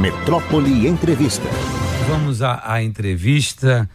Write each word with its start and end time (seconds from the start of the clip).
Metrópole 0.00 0.88
Entrevista. 0.88 1.46
Vamos 2.08 2.40
à, 2.40 2.62
à 2.64 2.82
entrevista 2.82 3.86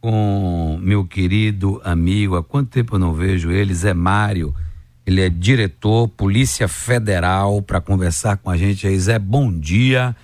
com 0.00 0.78
meu 0.80 1.04
querido 1.04 1.78
amigo, 1.84 2.36
há 2.36 2.42
quanto 2.42 2.70
tempo 2.70 2.94
eu 2.94 2.98
não 2.98 3.12
vejo 3.12 3.50
ele, 3.50 3.74
Zé 3.74 3.92
Mário. 3.92 4.54
Ele 5.04 5.20
é 5.20 5.28
diretor, 5.28 6.08
Polícia 6.08 6.66
Federal, 6.66 7.60
para 7.60 7.82
conversar 7.82 8.38
com 8.38 8.48
a 8.48 8.56
gente 8.56 8.86
aí. 8.86 8.98
Zé, 8.98 9.18
bom 9.18 9.52
dia. 9.52 10.16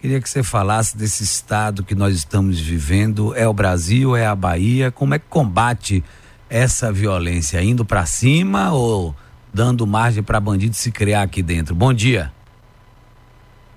Queria 0.00 0.20
que 0.20 0.28
você 0.28 0.42
falasse 0.42 0.96
desse 0.96 1.22
estado 1.22 1.84
que 1.84 1.94
nós 1.94 2.16
estamos 2.16 2.58
vivendo. 2.58 3.32
É 3.36 3.46
o 3.46 3.52
Brasil, 3.52 4.16
é 4.16 4.26
a 4.26 4.34
Bahia? 4.34 4.90
Como 4.90 5.14
é 5.14 5.18
que 5.20 5.26
combate 5.28 6.02
essa 6.50 6.90
violência? 6.90 7.62
Indo 7.62 7.84
para 7.84 8.04
cima 8.04 8.72
ou 8.72 9.14
dando 9.54 9.86
margem 9.86 10.24
para 10.24 10.40
bandido 10.40 10.74
se 10.74 10.90
criar 10.90 11.22
aqui 11.22 11.40
dentro? 11.40 11.72
Bom 11.72 11.94
dia. 11.94 12.32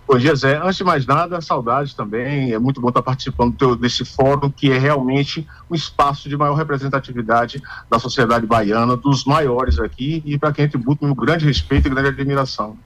Bom 0.07 0.19
dia, 0.19 0.35
Zé. 0.35 0.57
Antes 0.57 0.77
de 0.77 0.83
mais 0.83 1.03
nada, 1.07 1.41
saudades 1.41 1.95
também. 1.95 2.53
É 2.53 2.59
muito 2.59 2.79
bom 2.79 2.89
estar 2.89 3.01
participando 3.01 3.75
desse 3.75 4.05
fórum, 4.05 4.51
que 4.51 4.71
é 4.71 4.77
realmente 4.77 5.47
um 5.67 5.73
espaço 5.73 6.29
de 6.29 6.37
maior 6.37 6.53
representatividade 6.53 7.59
da 7.89 7.97
sociedade 7.97 8.45
baiana, 8.45 8.95
dos 8.95 9.25
maiores 9.25 9.79
aqui, 9.79 10.21
e 10.23 10.37
para 10.37 10.53
quem 10.53 10.69
tributo 10.69 11.03
um 11.03 11.15
grande 11.15 11.45
respeito 11.45 11.87
e 11.87 11.89
grande 11.89 12.09
admiração. 12.09 12.77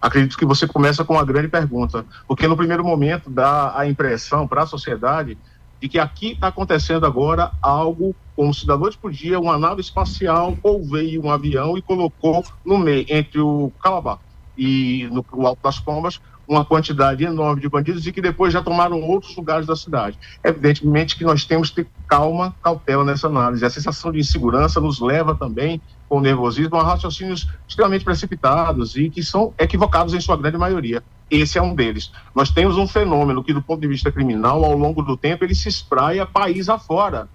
Acredito 0.00 0.38
que 0.38 0.44
você 0.44 0.64
começa 0.64 1.04
com 1.04 1.14
uma 1.14 1.24
grande 1.24 1.48
pergunta, 1.48 2.06
porque 2.28 2.46
no 2.46 2.56
primeiro 2.56 2.84
momento 2.84 3.28
dá 3.28 3.76
a 3.76 3.88
impressão 3.88 4.46
para 4.46 4.62
a 4.62 4.66
sociedade 4.66 5.36
de 5.80 5.88
que 5.88 5.98
aqui 5.98 6.32
está 6.32 6.48
acontecendo 6.48 7.04
agora 7.04 7.50
algo 7.60 8.14
como 8.36 8.54
se 8.54 8.64
da 8.64 8.76
noite 8.76 8.96
por 8.96 9.10
dia 9.10 9.40
uma 9.40 9.58
nave 9.58 9.80
espacial 9.80 10.56
ou 10.62 10.84
veio 10.84 11.24
um 11.24 11.32
avião 11.32 11.76
e 11.76 11.82
colocou 11.82 12.44
no 12.64 12.78
meio, 12.78 13.04
entre 13.08 13.40
o 13.40 13.72
Calabar 13.82 14.18
e 14.56 15.08
no, 15.10 15.24
o 15.32 15.46
Alto 15.46 15.62
das 15.62 15.80
Pombas, 15.80 16.20
uma 16.50 16.64
quantidade 16.64 17.22
enorme 17.22 17.62
de 17.62 17.68
bandidos 17.68 18.04
e 18.04 18.10
que 18.10 18.20
depois 18.20 18.52
já 18.52 18.60
tomaram 18.60 19.00
outros 19.00 19.36
lugares 19.36 19.68
da 19.68 19.76
cidade. 19.76 20.18
Evidentemente 20.42 21.16
que 21.16 21.22
nós 21.22 21.44
temos 21.44 21.70
que 21.70 21.84
ter 21.84 21.90
calma, 22.08 22.56
cautela 22.60 23.04
nessa 23.04 23.28
análise. 23.28 23.64
A 23.64 23.70
sensação 23.70 24.10
de 24.10 24.18
insegurança 24.18 24.80
nos 24.80 24.98
leva 24.98 25.32
também, 25.32 25.80
com 26.08 26.20
nervosismo, 26.20 26.74
a 26.74 26.82
raciocínios 26.82 27.48
extremamente 27.68 28.04
precipitados 28.04 28.96
e 28.96 29.08
que 29.08 29.22
são 29.22 29.54
equivocados 29.56 30.12
em 30.12 30.20
sua 30.20 30.36
grande 30.36 30.58
maioria. 30.58 31.04
Esse 31.30 31.56
é 31.56 31.62
um 31.62 31.72
deles. 31.72 32.10
Nós 32.34 32.50
temos 32.50 32.76
um 32.76 32.88
fenômeno 32.88 33.44
que, 33.44 33.52
do 33.52 33.62
ponto 33.62 33.80
de 33.80 33.86
vista 33.86 34.10
criminal, 34.10 34.64
ao 34.64 34.76
longo 34.76 35.02
do 35.02 35.16
tempo, 35.16 35.44
ele 35.44 35.54
se 35.54 35.68
espraia 35.68 36.26
país 36.26 36.68
afora. 36.68 37.28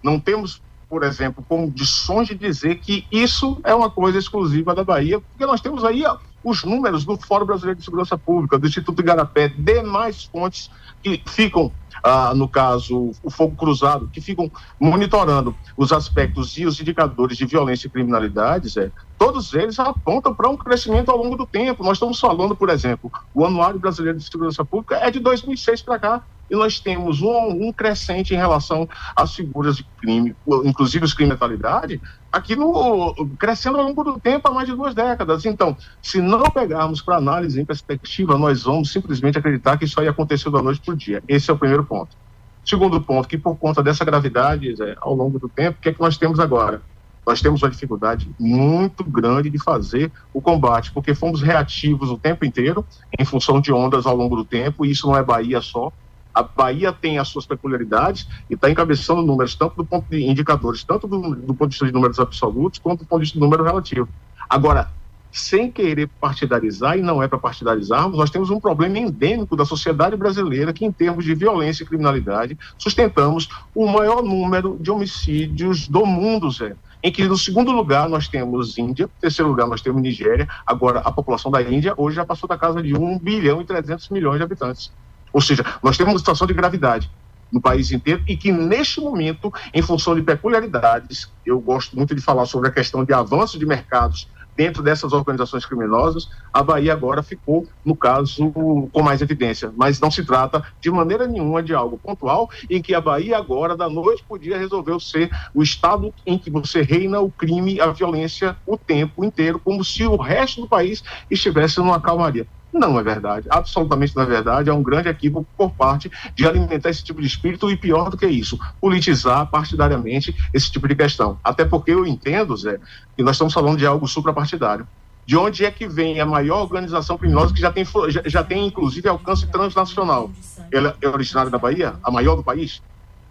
Não 0.00 0.20
temos 0.20 0.62
por 0.88 1.04
exemplo, 1.04 1.44
condições 1.48 2.26
de 2.26 2.34
dizer 2.34 2.80
que 2.80 3.06
isso 3.12 3.60
é 3.62 3.72
uma 3.72 3.88
coisa 3.88 4.18
exclusiva 4.18 4.74
da 4.74 4.82
Bahia, 4.82 5.20
porque 5.20 5.46
nós 5.46 5.60
temos 5.60 5.84
aí 5.84 6.02
os 6.42 6.64
números 6.64 7.04
do 7.04 7.16
Fórum 7.16 7.46
Brasileiro 7.46 7.78
de 7.78 7.84
Segurança 7.84 8.16
Pública, 8.16 8.58
do 8.58 8.66
Instituto 8.66 9.00
Igarapé, 9.00 9.48
demais 9.48 10.24
fontes 10.24 10.70
que 11.02 11.22
ficam, 11.26 11.72
ah, 12.02 12.34
no 12.34 12.48
caso, 12.48 13.12
o 13.22 13.30
fogo 13.30 13.56
cruzado, 13.56 14.08
que 14.08 14.20
ficam 14.20 14.50
monitorando 14.78 15.54
os 15.76 15.92
aspectos 15.92 16.56
e 16.56 16.66
os 16.66 16.80
indicadores 16.80 17.36
de 17.36 17.46
violência 17.46 17.86
e 17.86 17.90
criminalidade, 17.90 18.68
Zé, 18.68 18.90
todos 19.20 19.52
eles 19.52 19.78
apontam 19.78 20.34
para 20.34 20.48
um 20.48 20.56
crescimento 20.56 21.10
ao 21.10 21.18
longo 21.18 21.36
do 21.36 21.44
tempo. 21.44 21.84
Nós 21.84 21.98
estamos 21.98 22.18
falando, 22.18 22.56
por 22.56 22.70
exemplo, 22.70 23.12
o 23.34 23.44
Anuário 23.44 23.78
Brasileiro 23.78 24.16
de 24.16 24.24
Segurança 24.24 24.64
Pública 24.64 24.96
é 24.96 25.10
de 25.10 25.20
2006 25.20 25.82
para 25.82 25.98
cá 25.98 26.22
e 26.50 26.56
nós 26.56 26.80
temos 26.80 27.20
um, 27.20 27.68
um, 27.68 27.70
crescente 27.70 28.32
em 28.32 28.38
relação 28.38 28.88
às 29.14 29.34
figuras 29.34 29.76
de 29.76 29.84
crime, 30.00 30.34
inclusive 30.64 31.04
os 31.04 31.12
crimes 31.12 31.36
de 31.36 31.44
letalidade, 31.44 32.00
aqui 32.32 32.56
no, 32.56 33.14
crescendo 33.38 33.76
ao 33.76 33.84
longo 33.84 34.02
do 34.02 34.18
tempo 34.18 34.48
há 34.48 34.50
mais 34.52 34.66
de 34.66 34.74
duas 34.74 34.94
décadas. 34.94 35.44
Então, 35.44 35.76
se 36.00 36.18
não 36.22 36.44
pegarmos 36.44 37.02
para 37.02 37.16
análise 37.16 37.60
em 37.60 37.64
perspectiva, 37.64 38.38
nós 38.38 38.62
vamos 38.62 38.90
simplesmente 38.90 39.36
acreditar 39.36 39.76
que 39.76 39.84
isso 39.84 40.00
aí 40.00 40.08
aconteceu 40.08 40.50
da 40.50 40.62
noite 40.62 40.80
para 40.80 40.94
o 40.94 40.96
dia. 40.96 41.22
Esse 41.28 41.50
é 41.50 41.52
o 41.52 41.58
primeiro 41.58 41.84
ponto. 41.84 42.16
Segundo 42.64 42.98
ponto, 43.02 43.28
que 43.28 43.36
por 43.36 43.54
conta 43.56 43.82
dessa 43.82 44.02
gravidade 44.02 44.74
é, 44.82 44.96
ao 44.98 45.14
longo 45.14 45.38
do 45.38 45.48
tempo, 45.48 45.78
o 45.78 45.82
que 45.82 45.90
é 45.90 45.92
que 45.92 46.00
nós 46.00 46.16
temos 46.16 46.40
agora? 46.40 46.80
Nós 47.26 47.40
temos 47.40 47.62
uma 47.62 47.70
dificuldade 47.70 48.28
muito 48.38 49.04
grande 49.04 49.50
de 49.50 49.62
fazer 49.62 50.10
o 50.32 50.40
combate, 50.40 50.90
porque 50.92 51.14
fomos 51.14 51.42
reativos 51.42 52.10
o 52.10 52.18
tempo 52.18 52.44
inteiro, 52.44 52.84
em 53.18 53.24
função 53.24 53.60
de 53.60 53.72
ondas 53.72 54.06
ao 54.06 54.16
longo 54.16 54.36
do 54.36 54.44
tempo, 54.44 54.84
e 54.84 54.90
isso 54.90 55.06
não 55.06 55.16
é 55.16 55.22
Bahia 55.22 55.60
só, 55.60 55.92
a 56.34 56.42
Bahia 56.42 56.92
tem 56.92 57.18
as 57.18 57.28
suas 57.28 57.44
peculiaridades 57.44 58.26
e 58.48 58.54
está 58.54 58.70
encabeçando 58.70 59.22
números, 59.22 59.54
tanto 59.54 59.76
do 59.76 59.84
ponto 59.84 60.08
de 60.08 60.22
indicadores, 60.22 60.84
tanto 60.84 61.06
do, 61.06 61.34
do, 61.34 61.54
ponto 61.54 61.68
de 61.68 61.74
vista 61.74 61.86
de 61.86 61.92
números 61.92 62.18
absolutos, 62.18 62.78
quanto 62.78 63.00
do 63.00 63.06
ponto 63.06 63.20
de 63.20 63.24
vista 63.24 63.38
de 63.38 63.40
número 63.40 63.64
relativo. 63.64 64.08
Agora, 64.48 64.90
sem 65.32 65.70
querer 65.70 66.08
partidarizar, 66.20 66.98
e 66.98 67.02
não 67.02 67.22
é 67.22 67.28
para 67.28 67.38
partidarizarmos, 67.38 68.18
nós 68.18 68.30
temos 68.30 68.50
um 68.50 68.58
problema 68.58 68.98
endêmico 68.98 69.56
da 69.56 69.64
sociedade 69.64 70.16
brasileira 70.16 70.72
que, 70.72 70.84
em 70.84 70.90
termos 70.90 71.24
de 71.24 71.34
violência 71.34 71.82
e 71.82 71.86
criminalidade, 71.86 72.58
sustentamos 72.76 73.48
o 73.74 73.86
maior 73.86 74.22
número 74.22 74.76
de 74.80 74.90
homicídios 74.90 75.86
do 75.86 76.04
mundo, 76.04 76.50
Zé. 76.50 76.74
Em 77.02 77.10
que, 77.10 77.24
no 77.26 77.36
segundo 77.36 77.72
lugar, 77.72 78.08
nós 78.08 78.28
temos 78.28 78.76
Índia, 78.76 79.06
no 79.06 79.20
terceiro 79.20 79.48
lugar, 79.48 79.66
nós 79.66 79.80
temos 79.80 80.02
Nigéria. 80.02 80.46
Agora, 80.66 81.00
a 81.00 81.10
população 81.10 81.50
da 81.50 81.62
Índia 81.62 81.94
hoje 81.96 82.16
já 82.16 82.24
passou 82.26 82.48
da 82.48 82.58
casa 82.58 82.82
de 82.82 82.94
1 82.94 83.18
bilhão 83.18 83.60
e 83.60 83.64
300 83.64 84.08
milhões 84.10 84.38
de 84.38 84.44
habitantes. 84.44 84.92
Ou 85.32 85.40
seja, 85.40 85.64
nós 85.82 85.96
temos 85.96 86.12
uma 86.12 86.18
situação 86.18 86.46
de 86.46 86.52
gravidade 86.52 87.10
no 87.50 87.60
país 87.60 87.90
inteiro 87.90 88.22
e 88.28 88.36
que, 88.36 88.52
neste 88.52 89.00
momento, 89.00 89.52
em 89.72 89.82
função 89.82 90.14
de 90.14 90.22
peculiaridades, 90.22 91.32
eu 91.44 91.58
gosto 91.60 91.96
muito 91.96 92.14
de 92.14 92.20
falar 92.20 92.46
sobre 92.46 92.68
a 92.68 92.72
questão 92.72 93.04
de 93.04 93.12
avanço 93.12 93.58
de 93.58 93.66
mercados 93.66 94.28
dentro 94.60 94.82
dessas 94.82 95.14
organizações 95.14 95.64
criminosas, 95.64 96.28
a 96.52 96.62
Bahia 96.62 96.92
agora 96.92 97.22
ficou, 97.22 97.66
no 97.82 97.96
caso, 97.96 98.52
com 98.52 99.02
mais 99.02 99.22
evidência. 99.22 99.72
Mas 99.74 99.98
não 99.98 100.10
se 100.10 100.22
trata 100.22 100.62
de 100.82 100.90
maneira 100.90 101.26
nenhuma 101.26 101.62
de 101.62 101.74
algo 101.74 101.98
pontual 101.98 102.46
em 102.68 102.82
que 102.82 102.94
a 102.94 103.00
Bahia 103.00 103.38
agora, 103.38 103.74
da 103.74 103.88
noite 103.88 104.22
para 104.28 104.34
o 104.34 104.38
dia, 104.38 104.58
resolveu 104.58 105.00
ser 105.00 105.30
o 105.54 105.62
estado 105.62 106.12
em 106.26 106.36
que 106.38 106.50
você 106.50 106.82
reina 106.82 107.20
o 107.20 107.32
crime, 107.32 107.80
a 107.80 107.86
violência 107.86 108.54
o 108.66 108.76
tempo 108.76 109.24
inteiro, 109.24 109.58
como 109.58 109.82
se 109.82 110.04
o 110.04 110.16
resto 110.16 110.60
do 110.60 110.68
país 110.68 111.02
estivesse 111.30 111.78
numa 111.78 111.98
calmaria. 111.98 112.46
Não 112.72 112.98
é 112.98 113.02
verdade, 113.02 113.48
absolutamente 113.50 114.14
não 114.14 114.22
é 114.22 114.26
verdade. 114.26 114.70
É 114.70 114.72
um 114.72 114.82
grande 114.82 115.08
equívoco 115.08 115.46
por 115.56 115.70
parte 115.72 116.10
de 116.34 116.46
alimentar 116.46 116.90
esse 116.90 117.02
tipo 117.02 117.20
de 117.20 117.26
espírito 117.26 117.70
e, 117.70 117.76
pior 117.76 118.10
do 118.10 118.16
que 118.16 118.26
isso, 118.26 118.58
politizar 118.80 119.46
partidariamente 119.50 120.34
esse 120.54 120.70
tipo 120.70 120.86
de 120.86 120.94
questão. 120.94 121.38
Até 121.42 121.64
porque 121.64 121.90
eu 121.90 122.06
entendo, 122.06 122.56
Zé, 122.56 122.78
que 123.16 123.22
nós 123.22 123.34
estamos 123.34 123.52
falando 123.52 123.78
de 123.78 123.86
algo 123.86 124.06
suprapartidário. 124.06 124.86
De 125.26 125.36
onde 125.36 125.64
é 125.64 125.70
que 125.70 125.86
vem 125.86 126.20
a 126.20 126.26
maior 126.26 126.62
organização 126.62 127.18
criminosa 127.18 127.52
que 127.52 127.60
já 127.60 127.70
tem, 127.70 127.84
já, 128.08 128.22
já 128.24 128.42
tem 128.42 128.66
inclusive, 128.66 129.08
alcance 129.08 129.46
transnacional? 129.46 130.30
Ela 130.72 130.96
é 131.00 131.08
originária 131.08 131.50
da 131.50 131.58
Bahia? 131.58 131.94
A 132.02 132.10
maior 132.10 132.36
do 132.36 132.42
país? 132.42 132.82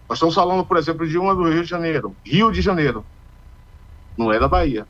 Nós 0.07 0.17
estamos 0.17 0.35
falando, 0.35 0.65
por 0.65 0.77
exemplo, 0.77 1.07
de 1.07 1.17
uma 1.17 1.35
do 1.35 1.49
Rio 1.49 1.63
de 1.63 1.69
Janeiro. 1.69 2.15
Rio 2.25 2.51
de 2.51 2.61
Janeiro. 2.61 3.05
Não 4.17 4.31
é 4.31 4.39
da 4.39 4.47
Bahia 4.47 4.85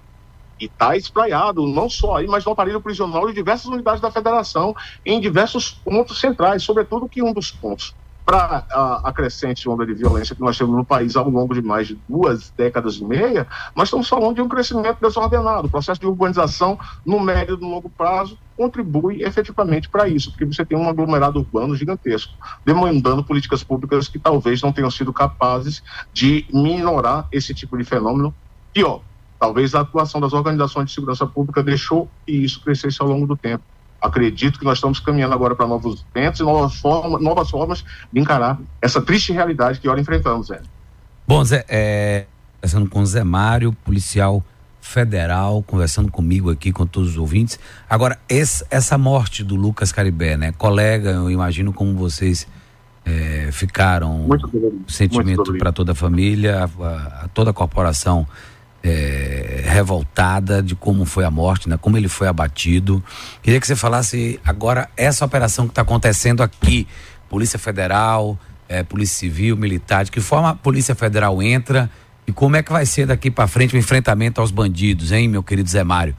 e 0.59 0.65
está 0.65 0.95
espraiado, 0.95 1.65
não 1.67 1.89
só 1.89 2.17
aí, 2.17 2.27
mas 2.27 2.45
no 2.45 2.51
aparelho 2.51 2.81
prisional 2.81 3.27
de 3.27 3.33
diversas 3.33 3.67
unidades 3.67 4.01
da 4.01 4.11
federação, 4.11 4.75
em 5.05 5.19
diversos 5.19 5.71
pontos 5.71 6.19
centrais, 6.19 6.63
sobretudo 6.63 7.09
que 7.09 7.21
um 7.23 7.33
dos 7.33 7.51
pontos 7.51 7.95
para 8.29 8.63
a, 8.69 9.09
a, 9.09 9.11
crescente 9.11 9.67
onda 9.67 9.83
de 9.83 9.95
violência 9.95 10.35
que 10.35 10.41
nós 10.41 10.55
temos 10.55 10.75
no 10.75 10.85
país 10.85 11.15
ao 11.15 11.27
longo 11.27 11.51
de 11.51 11.63
mais 11.63 11.87
de 11.87 11.99
duas 12.07 12.51
décadas 12.51 12.97
e 12.97 13.03
meia, 13.03 13.47
nós 13.75 13.87
estamos 13.87 14.07
falando 14.07 14.35
de 14.35 14.41
um 14.43 14.47
crescimento 14.47 14.99
desordenado. 15.01 15.65
O 15.65 15.71
processo 15.71 15.99
de 15.99 16.05
urbanização, 16.05 16.77
no 17.03 17.19
médio 17.19 17.57
e 17.57 17.59
no 17.59 17.67
longo 17.67 17.89
prazo, 17.89 18.37
contribui 18.55 19.23
efetivamente 19.23 19.89
para 19.89 20.07
isso, 20.07 20.29
porque 20.29 20.45
você 20.45 20.63
tem 20.63 20.77
um 20.77 20.87
aglomerado 20.87 21.39
urbano 21.39 21.75
gigantesco, 21.75 22.31
demandando 22.63 23.23
políticas 23.23 23.63
públicas 23.63 24.07
que 24.07 24.19
talvez 24.19 24.61
não 24.61 24.71
tenham 24.71 24.91
sido 24.91 25.11
capazes 25.11 25.81
de 26.13 26.45
minorar 26.53 27.27
esse 27.31 27.51
tipo 27.55 27.75
de 27.79 27.83
fenômeno. 27.83 28.31
Pior, 28.71 29.01
Talvez 29.39 29.73
a 29.73 29.81
atuação 29.81 30.19
das 30.19 30.33
organizações 30.33 30.89
de 30.89 30.95
segurança 30.95 31.25
pública 31.25 31.63
deixou 31.63 32.09
que 32.25 32.33
isso 32.33 32.61
crescesse 32.61 33.01
ao 33.01 33.07
longo 33.07 33.25
do 33.25 33.37
tempo. 33.37 33.63
Acredito 34.01 34.59
que 34.59 34.65
nós 34.65 34.77
estamos 34.77 34.99
caminhando 34.99 35.33
agora 35.33 35.55
para 35.55 35.65
novos 35.65 36.05
ventos 36.13 36.39
e 36.39 36.43
novas, 36.43 36.75
formas, 36.75 37.21
novas 37.21 37.49
formas 37.49 37.85
de 38.11 38.19
encarar 38.19 38.59
essa 38.81 39.01
triste 39.01 39.31
realidade 39.31 39.79
que 39.79 39.87
ora 39.87 39.99
enfrentamos, 39.99 40.47
Zé. 40.47 40.61
Bom, 41.27 41.43
Zé, 41.43 41.65
é, 41.69 42.25
conversando 42.59 42.89
com 42.89 43.01
o 43.01 43.05
Zé 43.05 43.23
Mário, 43.23 43.71
policial 43.85 44.43
federal, 44.81 45.63
conversando 45.63 46.11
comigo 46.11 46.49
aqui, 46.49 46.71
com 46.71 46.85
todos 46.85 47.11
os 47.11 47.17
ouvintes. 47.17 47.59
Agora, 47.89 48.17
esse, 48.27 48.65
essa 48.69 48.97
morte 48.97 49.43
do 49.43 49.55
Lucas 49.55 49.91
Caribé, 49.91 50.35
né? 50.35 50.51
Colega, 50.53 51.11
eu 51.11 51.29
imagino 51.29 51.71
como 51.71 51.93
vocês 51.95 52.47
é, 53.05 53.49
ficaram. 53.51 54.13
Muito 54.19 54.49
sentimento 54.87 55.53
para 55.57 55.71
toda 55.71 55.91
a 55.91 55.95
família, 55.95 56.69
a, 56.81 57.23
a 57.23 57.27
toda 57.29 57.51
a 57.51 57.53
corporação 57.53 58.27
é, 58.83 59.63
revoltada 59.65 60.61
de 60.63 60.75
como 60.75 61.05
foi 61.05 61.25
a 61.25 61.31
morte, 61.31 61.67
né? 61.67 61.77
Como 61.77 61.97
ele 61.97 62.07
foi 62.07 62.27
abatido. 62.27 63.03
Queria 63.41 63.59
que 63.59 63.67
você 63.67 63.75
falasse 63.75 64.39
agora 64.45 64.89
essa 64.95 65.25
operação 65.25 65.65
que 65.65 65.71
está 65.71 65.81
acontecendo 65.81 66.41
aqui, 66.41 66.87
Polícia 67.29 67.59
Federal, 67.59 68.37
é, 68.67 68.83
Polícia 68.83 69.17
Civil, 69.17 69.57
Militar, 69.57 70.05
de 70.05 70.11
que 70.11 70.21
forma 70.21 70.51
a 70.51 70.55
Polícia 70.55 70.95
Federal 70.95 71.41
entra 71.41 71.89
e 72.29 72.31
como 72.31 72.55
é 72.55 72.61
que 72.61 72.71
vai 72.71 72.85
ser 72.85 73.07
daqui 73.07 73.31
para 73.31 73.47
frente 73.47 73.75
o 73.75 73.77
enfrentamento 73.79 74.39
aos 74.39 74.51
bandidos, 74.51 75.11
hein, 75.11 75.27
meu 75.27 75.41
querido 75.41 75.67
Zé 75.67 75.83
Mário? 75.83 76.15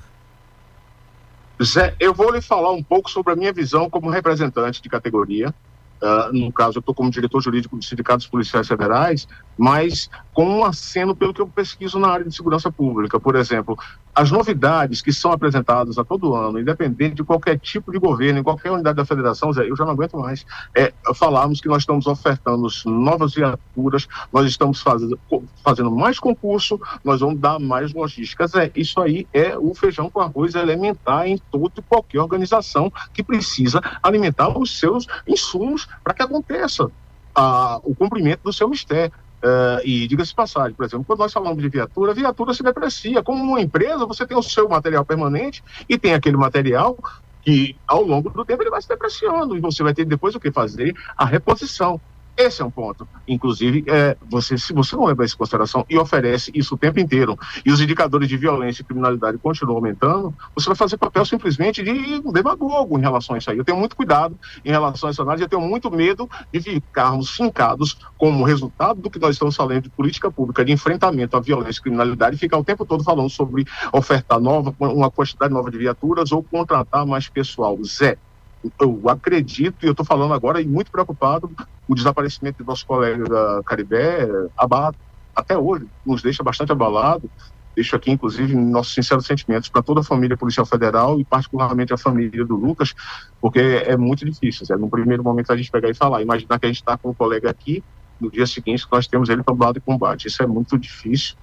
Zé, 1.62 1.94
eu 2.00 2.12
vou 2.12 2.32
lhe 2.32 2.40
falar 2.40 2.72
um 2.72 2.82
pouco 2.82 3.08
sobre 3.08 3.32
a 3.32 3.36
minha 3.36 3.52
visão 3.52 3.88
como 3.88 4.10
representante 4.10 4.82
de 4.82 4.88
categoria. 4.88 5.54
Uh, 6.02 6.32
no 6.32 6.52
caso, 6.52 6.78
eu 6.78 6.80
estou 6.80 6.94
como 6.94 7.10
diretor 7.10 7.42
jurídico 7.42 7.76
dos 7.76 7.88
sindicatos 7.88 8.26
policiais 8.26 8.66
federais, 8.66 9.26
mas 9.58 10.08
com 10.32 10.46
um 10.46 10.64
aceno 10.64 11.14
pelo 11.14 11.34
que 11.34 11.42
eu 11.42 11.50
pesquiso 11.50 11.98
na 11.98 12.08
área 12.08 12.26
de 12.26 12.34
segurança 12.34 12.72
pública. 12.72 13.20
Por 13.20 13.36
exemplo, 13.36 13.76
as 14.20 14.30
novidades 14.30 15.00
que 15.00 15.14
são 15.14 15.32
apresentadas 15.32 15.96
a 15.96 16.04
todo 16.04 16.34
ano, 16.34 16.60
independente 16.60 17.14
de 17.14 17.24
qualquer 17.24 17.58
tipo 17.58 17.90
de 17.90 17.98
governo, 17.98 18.38
em 18.38 18.42
qualquer 18.42 18.70
unidade 18.70 18.96
da 18.96 19.04
federação, 19.06 19.50
Zé, 19.50 19.66
eu 19.66 19.74
já 19.74 19.82
não 19.82 19.92
aguento 19.92 20.18
mais, 20.18 20.44
é 20.76 20.92
falarmos 21.14 21.58
que 21.58 21.68
nós 21.68 21.84
estamos 21.84 22.06
ofertando 22.06 22.68
novas 22.84 23.32
viaturas, 23.32 24.06
nós 24.30 24.46
estamos 24.46 24.82
fazendo, 24.82 25.90
mais 25.90 26.18
concurso, 26.18 26.78
nós 27.02 27.20
vamos 27.20 27.40
dar 27.40 27.58
mais 27.58 27.94
logística. 27.94 28.46
Zé, 28.46 28.70
isso 28.76 29.00
aí 29.00 29.26
é 29.32 29.56
o 29.56 29.74
feijão 29.74 30.10
com 30.10 30.20
arroz 30.20 30.54
elementar 30.54 31.26
em 31.26 31.38
toda 31.50 31.72
e 31.78 31.82
qualquer 31.82 32.20
organização 32.20 32.92
que 33.14 33.22
precisa 33.22 33.80
alimentar 34.02 34.50
os 34.50 34.78
seus 34.78 35.06
insumos 35.26 35.88
para 36.04 36.12
que 36.12 36.22
aconteça 36.22 36.90
a, 37.34 37.80
o 37.82 37.94
cumprimento 37.94 38.42
do 38.44 38.52
seu 38.52 38.68
mistério. 38.68 39.14
Uh, 39.42 39.80
e 39.84 40.06
diga-se 40.06 40.34
passagem, 40.34 40.74
por 40.74 40.84
exemplo, 40.84 41.04
quando 41.06 41.20
nós 41.20 41.32
falamos 41.32 41.62
de 41.62 41.68
viatura, 41.68 42.12
a 42.12 42.14
viatura 42.14 42.52
se 42.52 42.62
deprecia. 42.62 43.22
Como 43.22 43.42
uma 43.42 43.60
empresa, 43.60 44.04
você 44.04 44.26
tem 44.26 44.36
o 44.36 44.42
seu 44.42 44.68
material 44.68 45.04
permanente 45.04 45.62
e 45.88 45.98
tem 45.98 46.12
aquele 46.12 46.36
material 46.36 46.96
que, 47.42 47.74
ao 47.86 48.02
longo 48.02 48.28
do 48.28 48.44
tempo, 48.44 48.62
ele 48.62 48.70
vai 48.70 48.82
se 48.82 48.88
depreciando 48.88 49.56
e 49.56 49.60
você 49.60 49.82
vai 49.82 49.94
ter 49.94 50.04
depois 50.04 50.34
o 50.34 50.40
que 50.40 50.52
fazer? 50.52 50.94
A 51.16 51.24
reposição. 51.24 52.00
Esse 52.40 52.62
é 52.62 52.64
um 52.64 52.70
ponto. 52.70 53.06
Inclusive, 53.28 53.84
é, 53.86 54.16
você, 54.30 54.56
se 54.56 54.72
você 54.72 54.96
não 54.96 55.04
leva 55.04 55.26
isso 55.26 55.34
em 55.34 55.38
consideração 55.38 55.84
e 55.90 55.98
oferece 55.98 56.50
isso 56.54 56.74
o 56.74 56.78
tempo 56.78 56.98
inteiro, 56.98 57.38
e 57.66 57.70
os 57.70 57.82
indicadores 57.82 58.26
de 58.26 58.36
violência 58.38 58.80
e 58.80 58.84
criminalidade 58.84 59.36
continuam 59.36 59.76
aumentando, 59.76 60.34
você 60.54 60.66
vai 60.66 60.74
fazer 60.74 60.96
papel 60.96 61.22
simplesmente 61.26 61.82
de 61.82 62.18
demagogo 62.32 62.96
em 62.96 63.02
relação 63.02 63.34
a 63.34 63.38
isso 63.38 63.50
aí. 63.50 63.58
Eu 63.58 63.64
tenho 63.64 63.76
muito 63.76 63.94
cuidado 63.94 64.38
em 64.64 64.70
relação 64.70 65.08
a 65.08 65.10
essa 65.10 65.20
análise, 65.20 65.44
eu 65.44 65.50
tenho 65.50 65.60
muito 65.60 65.90
medo 65.90 66.30
de 66.50 66.62
ficarmos 66.62 67.30
fincados 67.30 67.98
como 68.16 68.42
resultado 68.42 69.02
do 69.02 69.10
que 69.10 69.18
nós 69.18 69.34
estamos 69.34 69.54
falando 69.54 69.82
de 69.82 69.90
política 69.90 70.30
pública 70.30 70.64
de 70.64 70.72
enfrentamento 70.72 71.36
à 71.36 71.40
violência 71.40 71.80
e 71.80 71.82
criminalidade 71.82 72.36
e 72.36 72.38
ficar 72.38 72.56
o 72.56 72.64
tempo 72.64 72.86
todo 72.86 73.04
falando 73.04 73.28
sobre 73.28 73.66
ofertar 73.92 74.40
nova, 74.40 74.74
uma 74.78 75.10
quantidade 75.10 75.52
nova 75.52 75.70
de 75.70 75.76
viaturas 75.76 76.32
ou 76.32 76.42
contratar 76.42 77.04
mais 77.04 77.28
pessoal. 77.28 77.78
Zé, 77.84 78.16
eu 78.80 79.08
acredito, 79.08 79.84
e 79.84 79.86
eu 79.86 79.92
estou 79.92 80.04
falando 80.04 80.34
agora 80.34 80.60
e 80.60 80.66
muito 80.66 80.90
preocupado, 80.90 81.50
o 81.90 81.94
desaparecimento 81.96 82.62
do 82.62 82.66
nosso 82.66 82.86
colega 82.86 83.60
Caribé, 83.66 84.28
abala, 84.56 84.94
até 85.34 85.58
hoje, 85.58 85.86
nos 86.06 86.22
deixa 86.22 86.40
bastante 86.40 86.70
abalado. 86.70 87.28
Deixo 87.74 87.96
aqui, 87.96 88.12
inclusive, 88.12 88.54
nossos 88.54 88.94
sinceros 88.94 89.26
sentimentos 89.26 89.68
para 89.68 89.82
toda 89.82 90.00
a 90.00 90.04
família 90.04 90.36
policial 90.36 90.64
federal 90.64 91.18
e, 91.18 91.24
particularmente, 91.24 91.92
a 91.92 91.98
família 91.98 92.44
do 92.44 92.54
Lucas, 92.54 92.94
porque 93.40 93.58
é 93.58 93.96
muito 93.96 94.24
difícil. 94.24 94.64
É, 94.70 94.76
no 94.76 94.88
primeiro 94.88 95.24
momento, 95.24 95.52
a 95.52 95.56
gente 95.56 95.68
pegar 95.68 95.90
e 95.90 95.94
falar. 95.94 96.22
Imaginar 96.22 96.60
que 96.60 96.66
a 96.66 96.68
gente 96.68 96.78
está 96.78 96.96
com 96.96 97.10
o 97.10 97.14
colega 97.14 97.50
aqui, 97.50 97.82
no 98.20 98.30
dia 98.30 98.46
seguinte, 98.46 98.86
nós 98.92 99.08
temos 99.08 99.28
ele 99.28 99.42
para 99.42 99.54
o 99.54 99.58
lado 99.58 99.74
de 99.74 99.80
combate. 99.80 100.28
Isso 100.28 100.40
é 100.44 100.46
muito 100.46 100.78
difícil 100.78 101.34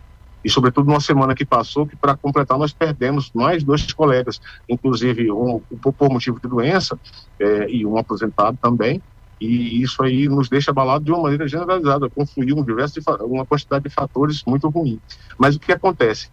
e 0.46 0.50
sobretudo 0.50 0.88
numa 0.88 1.02
semana 1.02 1.36
que 1.36 1.46
passou, 1.46 1.86
que 1.86 1.98
para 1.98 2.16
completar 2.16 2.58
nós 2.58 2.72
perdemos 2.72 3.32
mais 3.34 3.66
dois 3.66 3.92
colegas, 3.92 4.40
inclusive 4.70 5.30
um, 5.30 5.60
por 5.60 6.10
motivo 6.10 6.40
de 6.40 6.48
doença 6.48 6.98
é, 7.38 7.70
e 7.70 7.86
um 7.86 7.98
aposentado 7.98 8.58
também, 8.62 9.02
e 9.40 9.82
isso 9.82 10.02
aí 10.04 10.28
nos 10.28 10.50
deixa 10.50 10.72
abalado 10.72 11.06
de 11.06 11.12
uma 11.12 11.22
maneira 11.22 11.48
generalizada, 11.48 12.10
confluiu 12.10 12.58
um 12.58 12.64
diverso 12.64 13.00
uma 13.22 13.46
quantidade 13.46 13.84
de 13.84 13.90
fatores 13.90 14.44
muito 14.46 14.68
ruim. 14.70 15.00
Mas 15.38 15.56
o 15.56 15.60
que 15.60 15.72
acontece? 15.72 16.30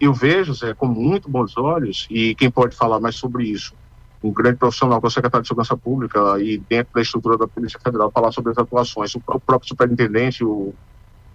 Eu 0.00 0.12
vejo, 0.12 0.54
Zé, 0.54 0.74
com 0.74 0.86
muito 0.86 1.28
bons 1.28 1.56
olhos, 1.56 2.06
e 2.10 2.34
quem 2.34 2.50
pode 2.50 2.76
falar 2.76 3.00
mais 3.00 3.16
sobre 3.16 3.44
isso, 3.44 3.74
um 4.22 4.32
grande 4.32 4.58
profissional 4.58 5.00
que 5.00 5.06
é 5.06 5.08
o 5.08 5.10
secretário 5.10 5.42
de 5.42 5.48
Segurança 5.48 5.76
Pública 5.76 6.18
e 6.40 6.58
dentro 6.58 6.94
da 6.94 7.02
estrutura 7.02 7.36
da 7.36 7.46
Polícia 7.46 7.78
Federal 7.78 8.10
falar 8.10 8.32
sobre 8.32 8.52
as 8.52 8.58
atuações, 8.58 9.14
o 9.14 9.20
próprio 9.20 9.68
superintendente, 9.68 10.44
o 10.44 10.72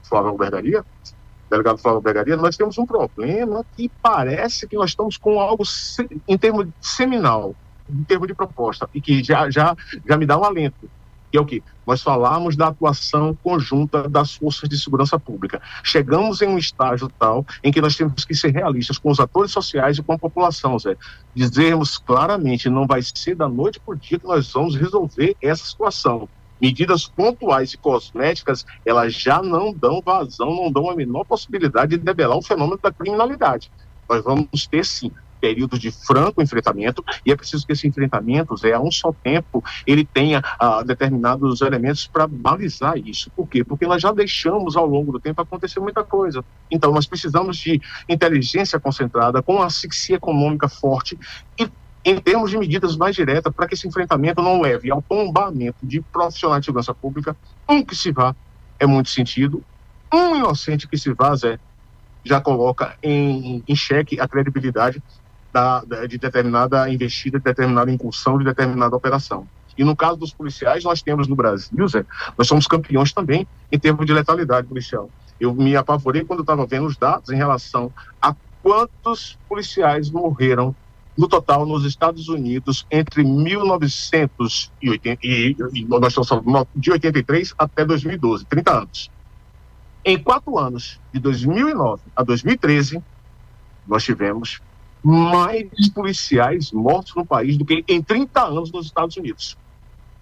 Flávio 0.04 0.31
Albergaria, 0.31 0.83
delegado 1.50 1.80
Flávio 1.80 2.01
Begaria, 2.01 2.38
nós 2.38 2.56
temos 2.56 2.77
um 2.77 2.86
problema 2.86 3.65
que 3.75 3.89
parece 4.01 4.68
que 4.68 4.75
nós 4.75 4.92
estamos 4.92 5.18
com 5.18 5.39
algo 5.39 5.63
em 6.27 6.38
termos 6.38 6.68
seminal, 6.80 7.56
em 7.89 8.04
termos 8.04 8.27
de 8.27 8.33
proposta, 8.33 8.89
e 8.94 9.01
que 9.01 9.24
já, 9.24 9.50
já, 9.50 9.75
já 10.07 10.18
me 10.18 10.25
dá 10.25 10.38
um 10.38 10.44
alento, 10.44 10.89
que 11.31 11.38
é 11.38 11.42
o 11.42 11.46
que? 11.46 11.64
Nós 11.86 12.02
falamos 12.02 12.56
da 12.56 12.68
atuação 12.68 13.38
conjunta 13.44 14.08
das 14.08 14.34
forças 14.34 14.70
de 14.70 14.78
segurança 14.78 15.20
pública. 15.20 15.62
Chegamos 15.84 16.42
em 16.42 16.48
um 16.48 16.58
estágio 16.58 17.10
tal 17.20 17.46
em 17.64 17.72
que 17.72 17.81
nós 17.81 17.96
temos 17.96 18.26
que 18.26 18.36
ser 18.36 18.52
realistas 18.52 18.98
com 18.98 19.10
os 19.10 19.20
atores 19.20 19.52
sociais 19.52 19.98
e 19.98 20.04
com 20.04 20.14
a 20.14 20.20
população, 20.20 20.78
Zé. 20.78 20.96
Dizermos 21.34 21.98
claramente, 21.98 22.70
não 22.70 22.86
vai 22.86 23.02
ser 23.02 23.36
da 23.36 23.48
noite 23.48 23.80
por 23.80 23.98
dia 23.98 24.20
que 24.20 24.28
nós 24.28 24.52
vamos 24.52 24.76
resolver 24.76 25.36
essa 25.42 25.66
situação 25.66 26.28
medidas 26.62 27.08
pontuais 27.08 27.74
e 27.74 27.78
cosméticas, 27.78 28.66
elas 28.86 29.14
já 29.14 29.42
não 29.42 29.74
dão 29.74 30.02
vazão, 30.02 30.54
não 30.54 30.72
dão 30.72 30.90
a 30.90 30.96
menor 30.96 31.24
possibilidade 31.24 31.98
de 31.98 32.04
debelar 32.04 32.38
o 32.38 32.42
fenômeno 32.42 32.80
da 32.82 32.92
criminalidade. 32.92 33.72
Nós 34.10 34.24
vamos 34.24 34.68
ter, 34.68 34.84
sim, 34.84 35.12
períodos 35.39 35.80
de 35.80 35.91
franco 35.91 36.41
enfrentamento 36.41 37.03
e 37.25 37.31
é 37.31 37.36
preciso 37.36 37.65
que 37.65 37.74
esse 37.74 37.88
enfrentamento, 37.88 38.56
é 38.63 38.74
a 38.74 38.80
um 38.80 38.91
só 38.91 39.13
tempo, 39.24 39.63
ele 39.86 40.06
tenha 40.06 40.41
ah, 40.59 40.83
determinados 40.83 41.62
elementos 41.62 42.07
para 42.07 42.27
balizar 42.27 42.97
isso. 42.97 43.31
Por 43.36 43.47
quê? 43.47 43.63
Porque 43.63 43.88
nós 43.88 44.01
já 44.01 44.12
deixamos 44.12 44.75
ao 44.75 44.86
longo 44.86 45.12
do 45.12 45.19
tempo 45.19 45.41
acontecer 45.41 45.80
muita 45.80 46.03
coisa. 46.03 46.44
Então, 46.69 46.91
nós 46.91 47.06
precisamos 47.06 47.57
de 47.57 47.81
inteligência 48.07 48.80
concentrada, 48.80 49.41
com 49.41 49.62
asfixia 49.62 50.15
econômica 50.18 50.68
forte 50.68 51.18
e 51.57 51.69
em 52.03 52.18
termos 52.19 52.50
de 52.50 52.57
medidas 52.57 52.95
mais 52.95 53.15
diretas 53.15 53.53
para 53.53 53.68
que 53.68 53.74
esse 53.74 53.88
enfrentamento 53.88 54.41
não 54.41 54.62
leve 54.62 54.89
ao 54.89 55.01
tombamento 55.01 55.77
de 55.83 56.01
profissionais 56.01 56.62
de 56.62 56.65
segurança 56.68 56.94
pública, 56.94 57.36
um 57.68 57.83
que 57.83 57.95
se 57.95 58.12
vá 58.12 58.33
é 58.80 58.86
muito 58.86 59.09
sentido, 59.09 59.63
um 60.12 60.36
inocente 60.38 60.88
que 60.88 60.97
se 60.97 61.13
vá, 61.13 61.36
Zé, 61.36 61.59
já 62.24 62.39
coloca 62.39 62.95
em, 63.03 63.63
em 63.68 63.75
xeque 63.75 64.19
a 64.19 64.27
credibilidade 64.27 65.03
da, 65.51 65.84
de 66.07 66.18
determinada 66.18 66.90
investida, 66.90 67.38
de 67.38 67.44
determinada 67.44 67.92
incursão, 67.92 68.38
de 68.38 68.46
determinada 68.46 68.96
operação. 68.96 69.48
E 69.78 69.84
no 69.84 69.96
caso 69.96 70.18
dos 70.18 70.34
policiais, 70.34 70.84
nós 70.84 71.01
temos 71.01 71.28
no 71.28 71.36
Brasil, 71.36 71.88
Zé, 71.88 72.06
nós 72.38 72.48
somos 72.48 72.68
campeões 72.68 73.13
também 73.13 73.48
em 73.72 73.80
termos 73.80 74.06
de 74.06 74.13
letalidade 74.13 74.68
policial. 74.68 75.10
Eu 75.40 75.54
me 75.54 75.75
apavorei 75.75 76.25
quando 76.25 76.42
estava 76.42 76.66
vendo 76.66 76.86
os 76.86 76.98
dados 76.98 77.30
em 77.30 77.38
relação 77.38 77.92
a 78.22 78.36
quantos 78.62 79.40
policiais 79.48 80.10
morreram 80.10 80.75
no 81.18 81.28
total, 81.28 81.66
nos 81.66 81.86
Estados 81.86 82.28
Unidos, 82.30 82.86
entre 82.92 83.24
1980 83.24 85.19
e, 85.22 85.56
e 85.74 85.86
nós 85.86 86.16
estamos 86.16 86.65
de 86.75 86.91
83 86.91 87.53
até 87.58 87.84
2012, 87.86 88.46
30 88.46 88.72
anos. 88.72 89.12
Em 90.03 90.18
quatro 90.18 90.58
anos, 90.58 91.00
de 91.13 91.20
2009 91.20 92.01
a 92.15 92.24
2013, 92.24 93.03
nós 93.88 94.03
tivemos 94.03 94.62
mais 95.03 95.89
policiais 95.94 96.72
mortos 96.72 97.15
no 97.15 97.25
país 97.25 97.58
do 97.58 97.65
que 97.65 97.84
em 97.88 98.01
30 98.01 98.41
anos 98.41 98.72
nos 98.72 98.86
Estados 98.86 99.15
Unidos. 99.18 99.58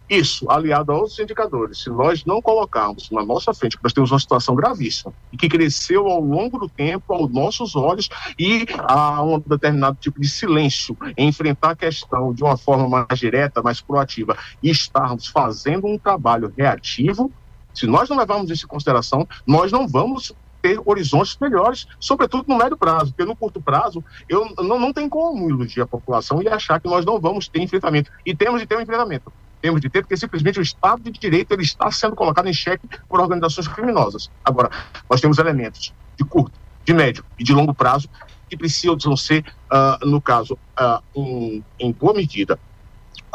Isso, 0.10 0.50
aliado 0.50 0.93
a 0.93 0.96
outros 0.96 1.19
indicadores, 1.19 1.79
se 1.79 1.89
nós 1.89 2.24
não 2.24 2.41
colocarmos 2.41 3.12
na 3.12 3.25
nossa 3.25 3.53
frente, 3.53 3.75
que 3.75 3.84
nós 3.84 3.91
temos 3.91 4.10
uma 4.10 4.19
situação 4.19 4.55
gravíssima 4.55 5.13
e 5.34 5.38
que 5.38 5.50
cresceu 5.50 6.07
ao 6.07 6.22
longo 6.22 6.57
do 6.57 6.69
tempo 6.69 7.13
aos 7.13 7.29
nossos 7.29 7.75
olhos 7.75 8.07
e 8.39 8.65
a 8.77 9.22
um 9.22 9.38
determinado 9.38 9.98
tipo 10.00 10.22
de 10.22 10.29
silêncio 10.29 10.98
em 11.17 11.27
enfrentar 11.27 11.72
a 11.72 11.75
questão 11.75 12.34
de 12.34 12.41
uma 12.41 12.55
forma 12.55 12.88
mais 12.88 13.19
direta, 13.19 13.62
mais 13.62 13.81
proativa 13.81 14.38
e 14.63 14.69
estarmos 14.69 15.27
fazendo 15.27 15.86
um 15.88 15.98
trabalho 15.98 16.53
reativo, 16.57 17.29
se 17.74 17.86
nós 17.86 18.10
não 18.10 18.17
levarmos 18.17 18.50
isso 18.50 18.65
em 18.65 18.69
consideração, 18.69 19.27
nós 19.46 19.74
não 19.74 19.86
vamos 19.89 20.34
ter 20.61 20.79
horizontes 20.85 21.37
melhores, 21.39 21.87
sobretudo 21.99 22.45
no 22.47 22.57
médio 22.57 22.77
prazo, 22.77 23.13
porque 23.13 23.25
no 23.25 23.35
curto 23.35 23.61
prazo 23.61 24.03
eu 24.27 24.53
não, 24.57 24.79
não 24.79 24.93
tem 24.93 25.07
como 25.07 25.49
iludir 25.49 25.81
a 25.81 25.87
população 25.87 26.41
e 26.41 26.47
achar 26.47 26.79
que 26.79 26.87
nós 26.87 27.05
não 27.05 27.19
vamos 27.19 27.47
ter 27.47 27.61
enfrentamento. 27.61 28.11
E 28.25 28.35
temos 28.35 28.59
de 28.59 28.67
ter 28.67 28.77
um 28.77 28.81
enfrentamento 28.81 29.31
temos 29.61 29.81
de 29.81 29.89
ter, 29.89 30.01
porque 30.01 30.15
simplesmente 30.15 30.59
o 30.59 30.61
Estado 30.61 31.01
de 31.01 31.11
Direito 31.11 31.51
ele 31.51 31.63
está 31.63 31.91
sendo 31.91 32.15
colocado 32.15 32.47
em 32.47 32.53
xeque 32.53 32.87
por 33.09 33.19
organizações 33.19 33.67
criminosas. 33.67 34.29
Agora, 34.45 34.69
nós 35.09 35.19
temos 35.19 35.37
elementos 35.37 35.93
de 36.15 36.23
curto, 36.23 36.57
de 36.85 36.93
médio 36.93 37.25
e 37.37 37.43
de 37.43 37.53
longo 37.53 37.73
prazo 37.73 38.09
que 38.49 38.55
precisam 38.55 39.17
ser, 39.17 39.43
uh, 39.71 40.05
no 40.05 40.21
caso, 40.21 40.57
uh, 40.79 41.03
em, 41.13 41.63
em 41.79 41.91
boa 41.91 42.13
medida, 42.13 42.57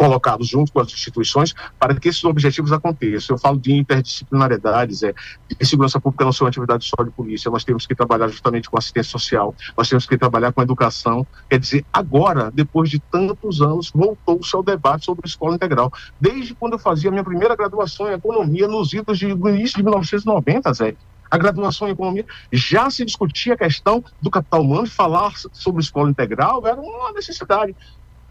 colocados 0.03 0.49
junto 0.49 0.73
com 0.73 0.81
as 0.81 0.89
instituições 0.89 1.55
para 1.79 1.95
que 1.95 2.09
esses 2.09 2.25
objetivos 2.25 2.73
aconteçam. 2.73 3.37
Eu 3.37 3.39
falo 3.39 3.57
de 3.57 3.73
interdisciplinariedades, 3.73 5.05
é, 5.05 5.15
de 5.49 5.65
segurança 5.65 6.01
pública 6.01 6.25
não 6.25 6.33
uma 6.41 6.49
atividade 6.49 6.85
só 6.85 7.05
de 7.05 7.11
polícia, 7.13 7.49
nós 7.53 7.63
temos 7.63 7.87
que 7.87 7.95
trabalhar 7.95 8.27
justamente 8.27 8.69
com 8.69 8.77
assistência 8.77 9.13
social, 9.13 9.55
nós 9.79 9.89
temos 9.89 10.05
que 10.05 10.19
trabalhar 10.19 10.53
com 10.53 10.61
educação. 10.61 11.25
Quer 11.49 11.61
dizer, 11.61 11.87
agora, 11.93 12.51
depois 12.51 12.91
de 12.91 12.99
tantos 12.99 13.63
anos, 13.63 13.93
voltou-se 13.95 14.57
ao 14.57 14.63
debate 14.65 15.05
sobre 15.05 15.23
a 15.25 15.29
escola 15.29 15.55
integral. 15.55 15.93
Desde 16.21 16.53
quando 16.53 16.73
eu 16.73 16.81
fazia 16.81 17.09
minha 17.09 17.23
primeira 17.23 17.55
graduação 17.55 18.11
em 18.11 18.15
economia, 18.15 18.67
nos 18.67 18.93
idos 18.93 19.17
de, 19.17 19.33
no 19.33 19.51
início 19.51 19.77
de 19.77 19.85
1990, 19.85 20.73
Zé, 20.73 20.97
a 21.31 21.39
graduação 21.39 21.87
em 21.89 21.93
economia, 21.93 22.27
já 22.53 22.91
se 22.91 23.05
discutia 23.05 23.55
a 23.55 23.57
questão 23.57 24.05
do 24.21 24.31
capital 24.31 24.63
humano, 24.63 24.87
falar 24.87 25.33
sobre 25.53 25.81
escola 25.81 26.11
integral 26.11 26.67
era 26.67 26.79
uma 26.79 27.13
necessidade 27.13 27.75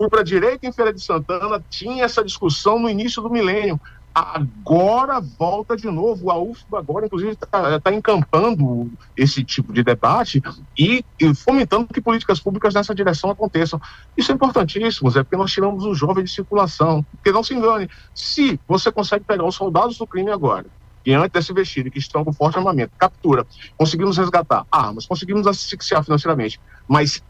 Para 0.09 0.23
direita 0.23 0.65
em 0.67 0.71
Feira 0.71 0.93
de 0.93 1.01
Santana, 1.01 1.63
tinha 1.69 2.03
essa 2.03 2.23
discussão 2.23 2.79
no 2.79 2.89
início 2.89 3.21
do 3.21 3.29
milênio 3.29 3.79
agora 4.13 5.21
volta 5.21 5.75
de 5.75 5.87
novo. 5.87 6.29
A 6.29 6.37
UFBA 6.37 6.79
agora, 6.79 7.05
inclusive, 7.05 7.31
está 7.31 7.79
tá 7.79 7.93
encampando 7.93 8.91
esse 9.15 9.43
tipo 9.43 9.73
de 9.73 9.83
debate 9.83 10.41
e, 10.77 11.03
e, 11.19 11.33
fomentando 11.33 11.87
que 11.87 12.01
políticas 12.01 12.39
públicas 12.39 12.73
nessa 12.73 12.93
direção 12.93 13.29
aconteçam. 13.31 13.81
Isso 14.15 14.31
é 14.31 14.35
importantíssimo, 14.35 15.09
é 15.09 15.23
porque 15.23 15.37
nós 15.37 15.51
tiramos 15.51 15.85
o 15.85 15.93
jovem 15.93 16.23
de 16.23 16.31
circulação. 16.31 17.03
Porque 17.11 17.31
não 17.31 17.43
se 17.43 17.53
engane, 17.53 17.89
se 18.13 18.59
você 18.67 18.91
consegue 18.91 19.25
pegar 19.25 19.45
os 19.45 19.55
soldados 19.55 19.97
do 19.97 20.05
crime 20.05 20.31
agora, 20.31 20.65
que 21.03 21.13
antes 21.13 21.31
desse 21.31 21.53
vestido, 21.53 21.89
que 21.89 21.97
estão 21.97 22.23
com 22.23 22.31
forte 22.31 22.57
armamento, 22.57 22.93
captura, 22.97 23.45
conseguimos 23.77 24.17
resgatar 24.17 24.65
armas, 24.71 25.05
conseguimos 25.07 25.47
asfixiar 25.47 26.03
financeiramente, 26.03 26.59
mas 26.87 27.23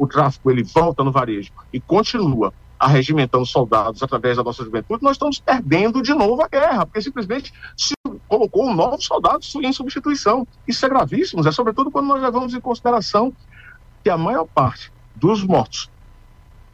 o 0.00 0.06
tráfico 0.06 0.50
ele 0.50 0.62
volta 0.62 1.04
no 1.04 1.12
varejo 1.12 1.52
e 1.70 1.78
continua 1.78 2.54
arregimentando 2.78 3.44
soldados 3.44 4.02
através 4.02 4.38
da 4.38 4.42
nossa 4.42 4.64
juventude, 4.64 5.02
nós 5.02 5.12
estamos 5.12 5.38
perdendo 5.38 6.00
de 6.00 6.14
novo 6.14 6.42
a 6.42 6.48
guerra, 6.48 6.86
porque 6.86 7.02
simplesmente 7.02 7.52
se 7.76 7.92
colocou 8.26 8.72
novos 8.74 9.04
soldados 9.04 9.54
em 9.56 9.70
substituição. 9.70 10.48
Isso 10.66 10.86
é 10.86 10.88
gravíssimo, 10.88 11.46
é 11.46 11.52
sobretudo 11.52 11.90
quando 11.90 12.06
nós 12.06 12.22
levamos 12.22 12.54
em 12.54 12.60
consideração 12.60 13.30
que 14.02 14.08
a 14.08 14.16
maior 14.16 14.46
parte 14.46 14.90
dos 15.14 15.44
mortos 15.44 15.90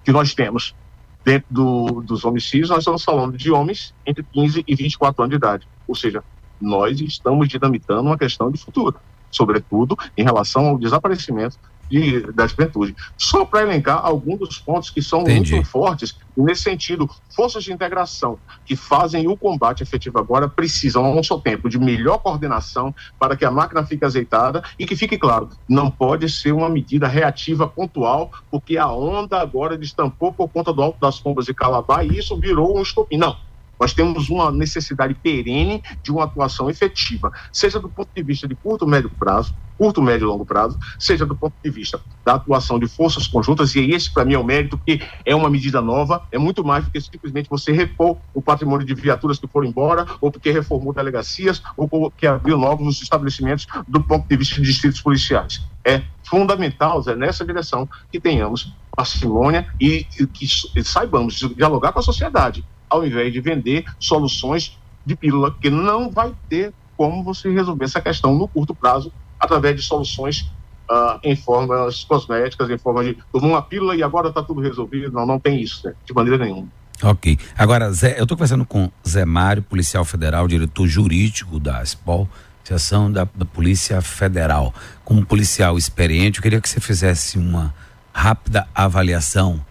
que 0.05 0.13
nós 0.13 0.33
temos 0.33 0.77
dentro 1.25 1.49
do, 1.51 2.01
dos 2.03 2.25
homicídios, 2.25 2.71
nós 2.71 2.79
estamos 2.79 3.03
falando 3.03 3.37
de 3.37 3.51
homens 3.51 3.93
entre 4.07 4.23
15 4.23 4.63
e 4.65 4.75
24 4.77 5.25
anos 5.25 5.31
de 5.31 5.37
idade. 5.37 5.69
Ou 5.89 5.97
seja, 5.97 6.23
nós 6.61 7.01
estamos 7.01 7.49
dinamitando 7.49 8.03
uma 8.03 8.17
questão 8.17 8.49
de 8.49 8.63
futuro, 8.63 8.95
sobretudo 9.29 9.99
em 10.17 10.23
relação 10.23 10.69
ao 10.69 10.79
desaparecimento 10.79 11.59
de, 11.91 12.21
da 12.33 12.47
juventude. 12.47 12.95
Só 13.17 13.45
para 13.45 13.63
elencar 13.63 14.05
alguns 14.05 14.39
dos 14.39 14.59
pontos 14.59 14.91
que 14.91 15.03
são 15.03 15.23
Entendi. 15.23 15.55
muito 15.55 15.69
fortes, 15.69 16.17
nesse 16.37 16.63
sentido, 16.63 17.09
forças 17.35 17.65
de 17.65 17.73
integração 17.73 18.39
que 18.65 18.77
fazem 18.77 19.29
o 19.29 19.37
combate 19.37 19.83
efetivo 19.83 20.19
agora 20.19 20.49
precisam, 20.49 21.05
ao 21.05 21.15
mesmo 21.15 21.41
tempo, 21.41 21.69
de 21.69 21.79
melhor 21.79 22.19
coordenação 22.19 22.95
para 23.19 23.37
que 23.37 23.45
a 23.45 23.51
máquina 23.51 23.85
fique 23.85 24.05
azeitada 24.05 24.63
e 24.79 24.87
que 24.87 24.97
fique 24.97 25.19
claro, 25.19 25.51
não 25.69 25.91
pode 25.91 26.29
ser 26.29 26.53
uma 26.53 26.69
medida 26.69 27.07
reativa 27.07 27.67
pontual, 27.67 28.31
porque 28.51 28.77
a 28.77 28.91
onda 28.91 29.41
agora 29.41 29.79
destampou 29.79 30.33
por 30.33 30.49
conta 30.49 30.73
do 30.73 30.83
alto 30.83 31.01
das 31.01 31.21
pombas 31.21 31.47
de 31.47 31.55
Calabar 31.55 32.05
e 32.05 32.19
isso 32.19 32.39
virou 32.39 32.77
um 32.79 32.83
estopim. 32.83 33.17
Não, 33.17 33.37
nós 33.79 33.93
temos 33.93 34.29
uma 34.29 34.51
necessidade 34.51 35.15
perene 35.15 35.83
de 36.03 36.11
uma 36.11 36.25
atuação 36.25 36.69
efetiva, 36.71 37.33
seja 37.53 37.79
do 37.79 37.89
ponto 37.89 38.09
de 38.15 38.23
vista 38.23 38.49
de 38.49 38.55
curto, 38.55 38.87
médio 38.87 39.11
prazo, 39.11 39.55
curto, 39.77 40.03
médio 40.03 40.25
e 40.25 40.29
longo 40.29 40.45
prazo, 40.45 40.79
seja 40.99 41.27
do 41.27 41.37
ponto 41.37 41.55
de 41.63 41.71
vista 41.71 42.01
da 42.25 42.35
atuação 42.35 42.79
de 42.79 42.87
forças 42.87 43.27
conjuntas, 43.27 43.75
e 43.75 43.91
esse 43.91 44.13
para 44.13 44.25
mim 44.25 44.35
é 44.35 44.39
o 44.39 44.45
mérito, 44.45 44.79
porque 44.79 45.01
é 45.25 45.35
uma 45.35 45.51
medida 45.51 45.81
nova, 45.81 46.27
é 46.33 46.39
muito 46.39 46.65
mais 46.65 46.85
do 46.85 46.91
que 46.91 47.01
simplesmente 47.01 47.49
você 47.49 47.73
repor 47.73 48.17
o 48.33 48.41
patrimônio 48.41 48.87
de 48.87 48.95
viaturas 48.95 49.39
que 49.39 49.47
foram 49.47 49.69
embora, 49.69 50.07
ou 50.21 50.31
porque 50.31 50.51
reformou 50.51 50.93
delegacias, 50.93 51.63
ou 51.77 51.89
porque 51.89 52.27
abriu 52.27 52.57
novos 52.57 53.03
estabelecimentos 53.03 53.67
do 53.87 54.03
ponto 54.03 54.27
de 54.27 54.37
vista 54.37 54.57
de 54.57 54.63
distritos 54.63 55.01
policiais. 55.01 55.63
É 55.85 56.03
fundamental, 56.25 57.01
Zé, 57.03 57.15
nessa 57.15 57.45
direção, 57.45 57.89
que 58.11 58.19
tenhamos 58.19 58.75
parcimônia 58.97 59.69
e, 59.81 60.07
e 60.19 60.27
que 60.27 60.47
saibamos 60.83 61.35
dialogar 61.55 61.93
com 61.93 62.01
a 62.01 62.03
sociedade 62.03 62.65
ao 62.89 63.07
invés 63.07 63.33
de 63.33 63.41
vender 63.41 63.85
soluções 63.99 64.79
de 65.05 65.15
pílula, 65.15 65.55
que 65.61 65.71
não 65.71 66.11
vai 66.11 66.35
ter 66.49 66.73
como 66.97 67.23
você 67.23 67.51
resolver 67.51 67.85
essa 67.85 68.01
questão 68.01 68.35
no 68.35 68.49
curto 68.49 68.75
prazo 68.75 69.13
através 69.39 69.77
de 69.77 69.83
soluções 69.83 70.51
uh, 70.91 71.21
em 71.23 71.37
formas 71.37 72.05
cosméticas, 72.05 72.71
em 72.71 72.79
forma 72.79 73.05
de 73.05 73.17
tomar 73.33 73.47
uma 73.47 73.63
pílula 73.63 73.95
e 73.95 74.03
agora 74.03 74.29
está 74.29 74.43
tudo 74.43 74.61
resolvido. 74.61 75.13
Não, 75.13 75.27
não 75.27 75.39
tem 75.39 75.61
isso, 75.61 75.87
né? 75.87 75.95
de 76.05 76.13
maneira 76.15 76.43
nenhuma. 76.43 76.69
Ok. 77.03 77.39
Agora, 77.57 77.93
Zé, 77.93 78.19
eu 78.19 78.23
estou 78.23 78.37
conversando 78.37 78.65
com 78.65 78.91
Zé 79.07 79.25
Mário, 79.25 79.63
policial 79.63 80.05
federal, 80.05 80.49
diretor 80.49 80.87
jurídico 80.87 81.61
da 81.61 81.85
SPOL, 81.85 82.27
Associação 82.65 83.13
da, 83.13 83.29
da 83.35 83.45
Polícia 83.45 84.01
Federal. 84.01 84.75
Como 85.05 85.25
policial 85.25 85.77
experiente, 85.77 86.39
eu 86.39 86.43
queria 86.43 86.61
que 86.61 86.69
você 86.69 86.81
fizesse 86.81 87.39
uma 87.39 87.73
rápida 88.13 88.67
avaliação 88.75 89.63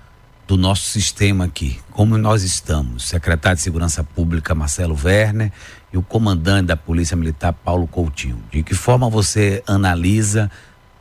do 0.47 0.57
nosso 0.57 0.85
sistema 0.85 1.45
aqui, 1.45 1.79
como 1.91 2.17
nós 2.17 2.43
estamos, 2.43 3.07
secretário 3.07 3.57
de 3.57 3.63
Segurança 3.63 4.03
Pública 4.03 4.53
Marcelo 4.53 4.97
Werner 5.03 5.51
e 5.91 5.97
o 5.97 6.03
comandante 6.03 6.67
da 6.67 6.77
Polícia 6.77 7.17
Militar 7.17 7.53
Paulo 7.53 7.87
Coutinho. 7.87 8.41
De 8.51 8.61
que 8.61 8.75
forma 8.75 9.09
você 9.09 9.63
analisa 9.65 10.51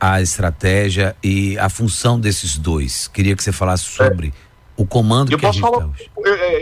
a 0.00 0.20
estratégia 0.22 1.14
e 1.22 1.58
a 1.58 1.68
função 1.68 2.18
desses 2.18 2.56
dois? 2.56 3.06
Queria 3.08 3.36
que 3.36 3.42
você 3.42 3.52
falasse 3.52 3.84
sobre 3.84 4.28
é, 4.28 4.32
o 4.76 4.86
comando 4.86 5.36
que 5.36 5.46
a 5.46 5.52
gente 5.52 5.60
falar, 5.60 5.86
hoje. 5.86 6.10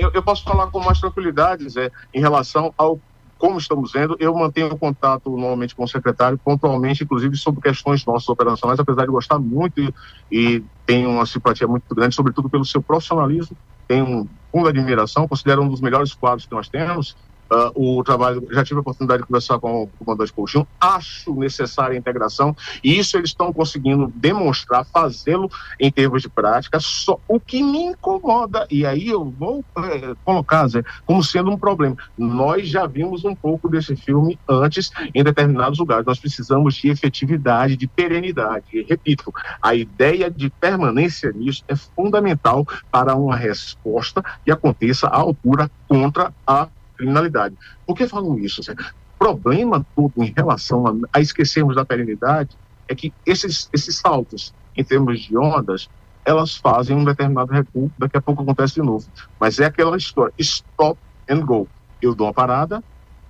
Eu, 0.00 0.10
eu, 0.12 0.22
posso 0.22 0.42
falar 0.42 0.66
com 0.66 0.80
mais 0.80 0.98
tranquilidade, 0.98 1.68
Zé, 1.68 1.90
em 2.12 2.20
relação 2.20 2.74
ao 2.76 2.98
como 3.42 3.58
estamos 3.58 3.90
vendo, 3.90 4.16
eu 4.20 4.32
mantenho 4.32 4.78
contato 4.78 5.28
normalmente 5.28 5.74
com 5.74 5.82
o 5.82 5.88
secretário, 5.88 6.38
pontualmente, 6.38 7.02
inclusive, 7.02 7.36
sobre 7.36 7.60
questões 7.60 8.06
nossas 8.06 8.28
operacionais, 8.28 8.78
apesar 8.78 9.02
de 9.02 9.10
gostar 9.10 9.36
muito 9.36 9.80
e, 9.80 9.92
e 10.30 10.64
tenho 10.86 11.10
uma 11.10 11.26
simpatia 11.26 11.66
muito 11.66 11.92
grande, 11.92 12.14
sobretudo 12.14 12.48
pelo 12.48 12.64
seu 12.64 12.80
profissionalismo, 12.80 13.56
tenho 13.88 14.06
um 14.06 14.28
fundo 14.52 14.72
de 14.72 14.78
admiração, 14.78 15.26
considero 15.26 15.60
um 15.60 15.68
dos 15.68 15.80
melhores 15.80 16.14
quadros 16.14 16.46
que 16.46 16.54
nós 16.54 16.68
temos, 16.68 17.16
Uh, 17.52 17.98
o 17.98 18.02
trabalho, 18.02 18.48
já 18.50 18.64
tive 18.64 18.78
a 18.78 18.80
oportunidade 18.80 19.20
de 19.20 19.28
conversar 19.28 19.58
com 19.58 19.82
o 19.82 19.86
comandante 19.98 20.32
Coutinho, 20.32 20.66
acho 20.80 21.34
necessária 21.34 21.94
a 21.94 21.98
integração, 21.98 22.56
e 22.82 22.98
isso 22.98 23.18
eles 23.18 23.28
estão 23.28 23.52
conseguindo 23.52 24.10
demonstrar, 24.16 24.86
fazê-lo 24.86 25.50
em 25.78 25.92
termos 25.92 26.22
de 26.22 26.30
prática. 26.30 26.80
Só, 26.80 27.20
o 27.28 27.38
que 27.38 27.62
me 27.62 27.82
incomoda, 27.82 28.66
e 28.70 28.86
aí 28.86 29.08
eu 29.08 29.22
vou 29.24 29.62
é, 29.76 30.14
colocar, 30.24 30.66
Zé, 30.66 30.82
como 31.04 31.22
sendo 31.22 31.50
um 31.50 31.58
problema, 31.58 31.94
nós 32.16 32.68
já 32.68 32.86
vimos 32.86 33.22
um 33.22 33.34
pouco 33.34 33.68
desse 33.68 33.94
filme 33.96 34.38
antes 34.48 34.90
em 35.14 35.22
determinados 35.22 35.78
lugares, 35.78 36.06
nós 36.06 36.18
precisamos 36.18 36.76
de 36.76 36.88
efetividade, 36.88 37.76
de 37.76 37.86
perenidade. 37.86 38.64
E, 38.72 38.82
repito, 38.82 39.30
a 39.60 39.74
ideia 39.74 40.30
de 40.30 40.48
permanência 40.48 41.30
nisso 41.32 41.62
é 41.68 41.76
fundamental 41.76 42.66
para 42.90 43.14
uma 43.14 43.36
resposta 43.36 44.24
que 44.42 44.50
aconteça 44.50 45.06
à 45.08 45.16
altura 45.16 45.70
contra 45.86 46.32
a 46.46 46.68
criminalidade. 47.02 47.56
Por 47.86 47.96
que 47.96 48.06
falam 48.06 48.38
isso? 48.38 48.60
O 48.60 49.18
problema 49.18 49.84
todo 49.94 50.12
em 50.16 50.32
relação 50.34 50.86
a, 50.86 50.94
a 51.12 51.20
esquecermos 51.20 51.74
da 51.74 51.84
perenidade 51.84 52.56
é 52.88 52.94
que 52.94 53.12
esses, 53.26 53.68
esses 53.72 53.98
saltos 53.98 54.54
em 54.76 54.84
termos 54.84 55.20
de 55.20 55.36
ondas, 55.36 55.88
elas 56.24 56.56
fazem 56.56 56.96
um 56.96 57.04
determinado 57.04 57.52
recuo, 57.52 57.90
daqui 57.98 58.16
a 58.16 58.22
pouco 58.22 58.42
acontece 58.42 58.74
de 58.74 58.82
novo. 58.82 59.06
Mas 59.38 59.58
é 59.58 59.66
aquela 59.66 59.96
história, 59.96 60.32
stop 60.38 60.98
and 61.28 61.40
go. 61.40 61.68
Eu 62.00 62.14
dou 62.14 62.26
uma 62.26 62.32
parada, 62.32 62.82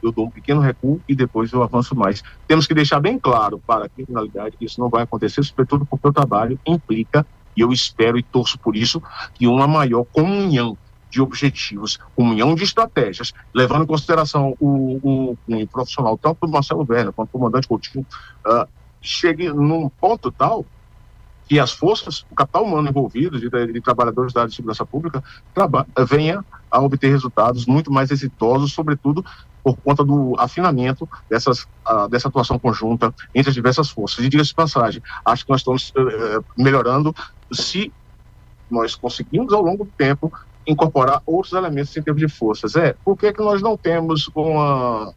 eu 0.03 0.13
dou 0.13 0.27
um 0.27 0.31
pequeno 0.31 0.61
recuo 0.61 1.01
e 1.09 1.15
depois 1.15 1.53
eu 1.53 1.63
avanço 1.63 1.97
mais. 1.97 2.23
Temos 2.47 2.67
que 2.67 2.75
deixar 2.75 3.01
bem 3.01 3.19
claro 3.19 3.61
para 3.67 3.87
a 3.87 3.89
criminalidade 3.89 4.57
que 4.57 4.65
isso 4.65 4.81
não 4.81 4.89
vai 4.89 5.03
acontecer, 5.03 5.43
sobretudo 5.43 5.87
porque 5.87 6.09
o 6.09 6.13
trabalho 6.13 6.59
implica, 6.67 7.27
e 7.57 7.61
eu 7.61 7.73
espero 7.73 8.19
e 8.19 8.23
torço 8.23 8.59
por 8.59 8.77
isso, 8.77 9.03
que 9.35 9.47
uma 9.47 9.67
maior 9.67 10.05
comunhão 10.05 10.77
de 11.13 11.21
objetivos, 11.21 11.99
comunhão 12.17 12.55
de 12.55 12.65
estratégias, 12.65 13.35
levando 13.55 13.85
em 13.85 13.87
consideração 13.87 14.57
o, 14.59 14.99
o, 15.03 15.39
o 15.47 15.67
profissional, 15.69 16.17
tanto 16.17 16.47
do 16.47 16.49
Marcelo 16.49 16.87
Werner 16.89 17.13
quanto 17.13 17.29
do 17.29 17.33
comandante 17.33 17.69
Coutinho, 17.69 18.07
uh, 18.47 18.67
chegue 19.01 19.51
num 19.51 19.91
ponto 19.91 20.33
tal 20.33 20.65
que 21.47 21.61
as 21.61 21.71
forças, 21.71 22.25
o 22.31 22.35
capital 22.35 22.65
humano 22.65 22.89
envolvido, 22.89 23.39
de, 23.39 23.51
de, 23.51 23.81
trabalhadores 23.83 24.33
da 24.33 24.41
área 24.41 24.49
de 24.49 24.57
segurança 24.57 24.87
pública, 24.87 25.23
venha 26.09 26.43
a 26.71 26.81
obter 26.81 27.11
resultados 27.11 27.67
muito 27.67 27.93
mais 27.93 28.11
exitosos, 28.11 28.73
sobretudo 28.73 29.23
por 29.63 29.77
conta 29.77 30.03
do 30.03 30.35
afinamento 30.39 31.07
dessas, 31.29 31.65
uh, 31.87 32.09
dessa 32.09 32.29
atuação 32.29 32.59
conjunta 32.59 33.15
entre 33.35 33.51
as 33.51 33.55
diversas 33.55 33.91
forças. 33.91 34.25
E 34.25 34.31
diga-se 34.31 34.49
de 34.49 34.55
passagem, 34.55 35.03
acho 35.27 35.45
que 35.45 35.51
nós 35.51 35.61
estamos 35.61 35.91
uh, 35.91 36.43
melhorando 36.57 37.15
se 37.53 37.93
nós 38.71 38.95
conseguimos 38.95 39.53
ao 39.53 39.61
longo 39.61 39.85
do 39.85 39.91
tempo 39.91 40.33
incorporar 40.67 41.23
outros 41.27 41.53
elementos 41.53 41.97
em 41.97 42.03
termos 42.03 42.21
de 42.21 42.29
forças. 42.29 42.77
É, 42.77 42.95
por 43.05 43.17
que, 43.17 43.33
que 43.33 43.43
nós 43.43 43.61
não 43.61 43.77
temos 43.77 44.31
uma 44.35 45.13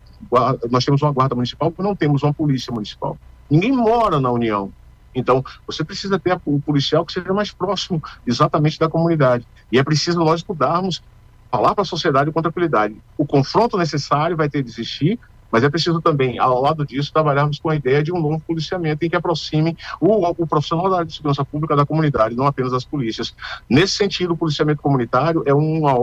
nós 0.71 0.83
temos 0.83 1.01
uma 1.01 1.11
guarda 1.11 1.35
municipal, 1.35 1.73
mas 1.77 1.85
não 1.85 1.95
temos 1.95 2.23
uma 2.23 2.33
polícia 2.33 2.73
municipal? 2.73 3.17
Ninguém 3.49 3.71
mora 3.71 4.19
na 4.19 4.31
União. 4.31 4.71
Então, 5.13 5.43
você 5.65 5.83
precisa 5.83 6.19
ter 6.19 6.39
um 6.45 6.59
policial 6.59 7.05
que 7.05 7.13
seja 7.13 7.33
mais 7.33 7.51
próximo 7.51 8.01
exatamente 8.25 8.77
da 8.77 8.89
comunidade. 8.89 9.47
E 9.71 9.79
é 9.79 9.83
preciso 9.83 10.19
nós 10.19 10.41
estudarmos, 10.41 11.01
falar 11.49 11.73
para 11.73 11.83
a 11.83 11.85
sociedade 11.85 12.31
com 12.31 12.41
tranquilidade. 12.41 12.95
O 13.17 13.25
confronto 13.25 13.77
necessário 13.77 14.35
vai 14.35 14.49
ter 14.49 14.61
de 14.61 14.69
existir, 14.69 15.19
mas 15.51 15.63
é 15.63 15.69
preciso 15.69 16.01
também, 16.01 16.39
ao 16.39 16.61
lado 16.61 16.85
disso, 16.85 17.11
trabalharmos 17.13 17.59
com 17.59 17.69
a 17.69 17.75
ideia 17.75 18.03
de 18.03 18.11
um 18.11 18.19
novo 18.19 18.41
policiamento 18.45 19.05
em 19.05 19.09
que 19.09 19.15
aproxime 19.15 19.75
o, 19.99 20.25
o 20.27 20.47
profissional 20.47 20.89
da 20.89 20.97
área 20.97 21.07
de 21.07 21.15
segurança 21.15 21.45
pública 21.45 21.75
da 21.75 21.85
comunidade, 21.85 22.35
não 22.35 22.47
apenas 22.47 22.73
as 22.73 22.85
polícias. 22.85 23.33
Nesse 23.69 23.93
sentido, 23.93 24.33
o 24.33 24.37
policiamento 24.37 24.81
comunitário 24.81 25.43
é 25.45 25.53
uma, 25.53 25.93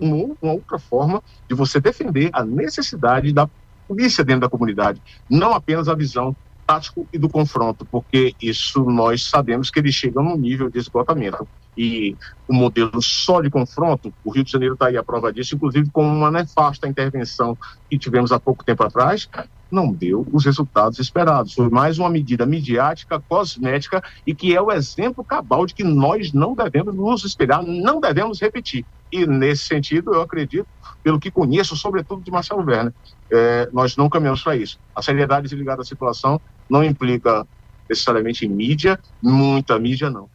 uma 0.00 0.52
outra 0.52 0.78
forma 0.78 1.22
de 1.48 1.54
você 1.54 1.80
defender 1.80 2.30
a 2.32 2.44
necessidade 2.44 3.32
da 3.32 3.48
polícia 3.86 4.24
dentro 4.24 4.42
da 4.42 4.48
comunidade, 4.48 5.02
não 5.28 5.52
apenas 5.52 5.88
a 5.88 5.94
visão 5.94 6.34
tático 6.66 7.06
e 7.12 7.18
do 7.18 7.28
confronto, 7.28 7.86
porque 7.90 8.34
isso 8.40 8.84
nós 8.84 9.24
sabemos 9.24 9.70
que 9.70 9.80
ele 9.80 9.92
chega 9.92 10.22
num 10.22 10.36
nível 10.36 10.70
de 10.70 10.78
esgotamento. 10.78 11.46
E 11.76 12.16
um 12.48 12.54
modelo 12.54 13.00
só 13.00 13.40
de 13.40 13.48
confronto, 13.48 14.12
o 14.24 14.30
Rio 14.30 14.44
de 14.44 14.52
Janeiro 14.52 14.74
está 14.74 14.86
aí 14.86 14.96
a 14.96 15.02
prova 15.02 15.32
disso, 15.32 15.54
inclusive 15.54 15.90
com 15.90 16.06
uma 16.06 16.30
nefasta 16.30 16.86
intervenção 16.86 17.56
que 17.88 17.98
tivemos 17.98 18.30
há 18.32 18.38
pouco 18.38 18.64
tempo 18.64 18.82
atrás, 18.82 19.28
não 19.70 19.90
deu 19.90 20.26
os 20.30 20.44
resultados 20.44 20.98
esperados. 20.98 21.54
Foi 21.54 21.70
mais 21.70 21.98
uma 21.98 22.10
medida 22.10 22.44
midiática, 22.44 23.18
cosmética 23.26 24.02
e 24.26 24.34
que 24.34 24.54
é 24.54 24.60
o 24.60 24.70
exemplo 24.70 25.24
cabal 25.24 25.64
de 25.64 25.74
que 25.74 25.82
nós 25.82 26.32
não 26.32 26.54
devemos 26.54 26.94
nos 26.94 27.24
espelhar, 27.24 27.62
não 27.62 27.98
devemos 27.98 28.40
repetir. 28.40 28.84
E 29.10 29.26
nesse 29.26 29.64
sentido, 29.64 30.14
eu 30.14 30.20
acredito, 30.20 30.66
pelo 31.02 31.18
que 31.18 31.30
conheço, 31.30 31.76
sobretudo 31.76 32.22
de 32.22 32.30
Marcelo 32.30 32.64
Werner, 32.64 32.92
é, 33.30 33.68
nós 33.72 33.96
não 33.96 34.10
caminhamos 34.10 34.42
para 34.42 34.56
isso. 34.56 34.78
A 34.94 35.02
seriedade 35.02 35.48
de 35.48 35.56
ligar 35.56 35.80
à 35.80 35.84
situação 35.84 36.40
não 36.68 36.84
implica 36.84 37.46
necessariamente 37.88 38.46
em 38.46 38.48
mídia, 38.48 38.98
muita 39.22 39.78
mídia 39.78 40.10
não. 40.10 40.28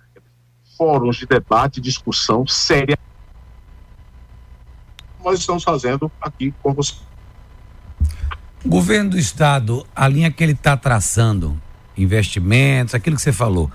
Fóruns 0.78 1.18
de 1.18 1.26
debate, 1.26 1.82
discussão 1.82 2.46
séria. 2.46 2.98
Nós 5.24 5.40
estamos 5.40 5.64
fazendo 5.64 6.12
aqui 6.22 6.54
com 6.62 6.74
você. 6.74 6.94
O 8.64 8.70
governo 8.70 9.12
do 9.12 9.18
estado, 9.18 9.86
a 9.96 10.08
linha 10.08 10.30
que 10.30 10.44
ele 10.44 10.52
está 10.52 10.78
traçando, 10.78 11.60
investimentos, 11.98 12.94
aquilo 12.94 13.16
que 13.16 13.22
você 13.22 13.34
falou, 13.34 13.72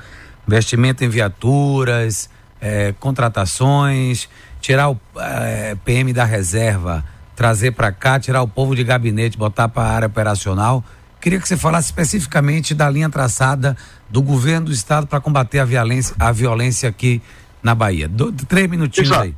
investimento 0.46 1.04
em 1.04 1.08
viaturas, 1.08 2.30
é, 2.60 2.92
contratações, 3.00 4.28
tirar 4.60 4.90
o 4.90 5.00
é, 5.18 5.74
PM 5.84 6.12
da 6.12 6.24
reserva, 6.24 7.04
trazer 7.34 7.72
para 7.72 7.90
cá, 7.90 8.20
tirar 8.20 8.42
o 8.42 8.48
povo 8.48 8.76
de 8.76 8.84
gabinete, 8.84 9.36
botar 9.36 9.68
para 9.68 9.82
a 9.82 9.92
área 9.92 10.06
operacional. 10.06 10.84
Queria 11.22 11.38
que 11.38 11.46
você 11.46 11.56
falasse 11.56 11.86
especificamente 11.86 12.74
da 12.74 12.90
linha 12.90 13.08
traçada 13.08 13.76
do 14.10 14.20
governo 14.20 14.66
do 14.66 14.72
estado 14.72 15.06
para 15.06 15.20
combater 15.20 15.60
a 15.60 15.64
violência, 15.64 16.16
a 16.18 16.32
violência 16.32 16.88
aqui 16.88 17.22
na 17.62 17.76
Bahia. 17.76 18.08
Do, 18.08 18.32
três 18.32 18.68
minutinhos 18.68 19.08
Exato. 19.08 19.26
aí. 19.26 19.36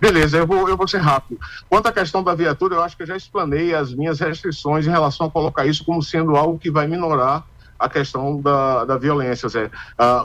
Beleza, 0.00 0.38
eu 0.38 0.46
vou, 0.46 0.66
eu 0.70 0.74
vou 0.74 0.88
ser 0.88 1.02
rápido. 1.02 1.38
Quanto 1.68 1.86
à 1.86 1.92
questão 1.92 2.22
da 2.24 2.34
viatura, 2.34 2.76
eu 2.76 2.82
acho 2.82 2.96
que 2.96 3.02
eu 3.02 3.06
já 3.06 3.14
explanei 3.14 3.74
as 3.74 3.92
minhas 3.92 4.20
restrições 4.20 4.86
em 4.86 4.90
relação 4.90 5.26
a 5.26 5.30
colocar 5.30 5.66
isso 5.66 5.84
como 5.84 6.02
sendo 6.02 6.34
algo 6.34 6.58
que 6.58 6.70
vai 6.70 6.86
minorar 6.86 7.44
a 7.78 7.88
questão 7.88 8.40
da, 8.40 8.84
da 8.84 8.96
violência, 8.98 9.48
Zé. 9.48 9.66
Uh, 9.66 9.70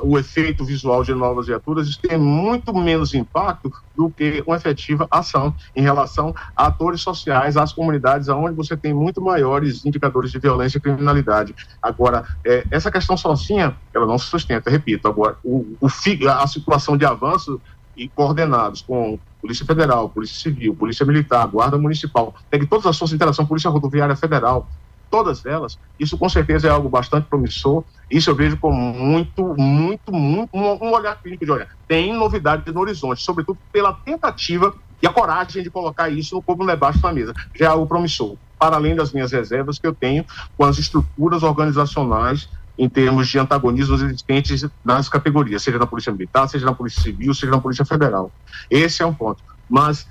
o 0.04 0.20
efeito 0.20 0.66
visual 0.66 1.04
de 1.04 1.14
novas 1.14 1.48
viaturas 1.48 1.96
tem 1.98 2.18
muito 2.18 2.74
menos 2.74 3.14
impacto 3.14 3.72
do 3.96 4.10
que 4.10 4.44
uma 4.48 4.56
efetiva 4.56 5.08
ação 5.12 5.54
em 5.76 5.82
relação 5.82 6.34
a 6.56 6.68
atores 6.68 7.02
sociais, 7.02 7.56
às 7.56 7.72
comunidades, 7.72 8.28
onde 8.30 8.56
você 8.56 8.76
tem 8.76 8.94
muito 8.94 9.22
maiores 9.22 9.86
indicadores 9.86 10.32
de 10.32 10.40
violência 10.40 10.78
e 10.78 10.82
criminalidade. 10.82 11.56
Agora, 11.82 12.26
é, 12.44 12.66
essa 12.72 12.92
questão 12.92 13.16
sozinha, 13.16 13.76
ela 13.94 14.06
não 14.06 14.18
se 14.18 14.26
sustenta, 14.26 14.70
repito. 14.70 15.08
Agora, 15.08 15.38
o, 15.44 15.78
o, 15.80 15.88
a 16.30 16.48
situação 16.48 16.98
de 16.98 17.06
avanço 17.06 17.62
e 17.96 18.08
coordenados 18.10 18.82
com 18.82 19.20
Polícia 19.40 19.66
Federal, 19.66 20.10
Polícia 20.10 20.42
Civil, 20.42 20.74
Polícia 20.76 21.06
Militar, 21.06 21.46
Guarda 21.48 21.78
Municipal, 21.78 22.34
pegue 22.50 22.66
todas 22.66 22.86
as 22.86 22.96
suas 22.96 23.10
de 23.10 23.18
interação, 23.18 23.46
Polícia 23.46 23.70
Rodoviária 23.70 24.16
Federal, 24.16 24.68
todas 25.14 25.46
elas, 25.46 25.78
isso 26.00 26.18
com 26.18 26.28
certeza 26.28 26.68
é 26.68 26.72
algo 26.72 26.90
bastante 26.90 27.28
promissor. 27.28 27.84
Isso 28.10 28.32
eu 28.32 28.36
vejo 28.36 28.58
com 28.58 28.72
muito, 28.72 29.54
muito, 29.56 30.12
muito 30.12 30.58
um, 30.58 30.92
olhar 30.92 31.22
clínico 31.22 31.46
de 31.46 31.52
olhar. 31.52 31.68
Tem 31.88 32.12
novidade 32.12 32.72
no 32.72 32.80
horizonte, 32.80 33.22
sobretudo 33.22 33.60
pela 33.72 33.94
tentativa 33.94 34.74
e 35.00 35.06
a 35.06 35.14
coragem 35.14 35.62
de 35.62 35.70
colocar 35.70 36.10
isso 36.10 36.34
no 36.34 36.42
como 36.42 36.66
debate 36.66 37.00
na 37.04 37.14
mesa. 37.14 37.32
Já 37.54 37.66
é 37.66 37.68
algo 37.68 37.86
promissor. 37.86 38.38
Para 38.58 38.76
além 38.76 38.96
das 38.96 39.14
minhas 39.14 39.32
reservas 39.32 39.78
que 39.78 39.86
eu 39.86 39.94
tenho 39.94 40.26
com 40.58 40.66
as 40.66 40.80
estruturas 40.80 41.44
organizacionais 41.44 42.50
em 42.76 42.90
termos 42.90 43.28
de 43.28 43.38
antagonismos 43.38 44.02
existentes 44.02 44.66
nas 44.84 45.08
categorias, 45.08 45.62
seja 45.62 45.78
na 45.78 45.86
Polícia 45.86 46.12
Militar, 46.12 46.50
seja 46.50 46.66
na 46.66 46.74
Polícia 46.74 47.04
Civil, 47.04 47.36
seja 47.36 47.52
na 47.52 47.62
Polícia 47.62 47.86
Federal. 47.86 48.32
Esse 48.68 49.04
é 49.04 49.06
um 49.06 49.14
ponto. 49.14 49.44
Mas, 49.70 50.08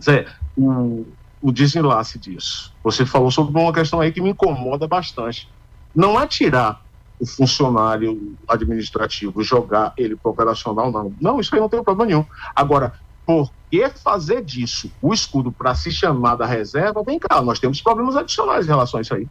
Zé, 0.00 0.26
o, 0.56 1.04
o 1.40 1.50
desenlace 1.50 2.18
disso. 2.18 2.72
Você 2.82 3.06
falou 3.06 3.30
sobre 3.30 3.58
uma 3.58 3.72
questão 3.72 4.00
aí 4.00 4.12
que 4.12 4.20
me 4.20 4.30
incomoda 4.30 4.86
bastante. 4.86 5.48
Não 5.94 6.20
é 6.20 6.26
tirar 6.26 6.82
o 7.18 7.26
funcionário 7.26 8.36
administrativo, 8.48 9.42
jogar 9.42 9.92
ele 9.96 10.16
para 10.16 10.30
operacional, 10.30 10.90
não. 10.90 11.14
Não, 11.20 11.40
isso 11.40 11.54
aí 11.54 11.60
não 11.60 11.68
tem 11.68 11.82
problema 11.82 12.06
nenhum. 12.06 12.24
Agora, 12.54 12.94
por 13.26 13.50
que 13.70 13.88
fazer 13.90 14.44
disso 14.44 14.90
o 15.00 15.12
escudo 15.12 15.52
para 15.52 15.74
se 15.74 15.90
chamar 15.90 16.36
da 16.36 16.46
reserva? 16.46 17.02
Vem 17.02 17.18
cá, 17.18 17.42
nós 17.42 17.58
temos 17.58 17.80
problemas 17.80 18.16
adicionais 18.16 18.66
em 18.66 18.70
relação 18.70 18.98
a 18.98 19.02
isso 19.02 19.14
aí 19.14 19.28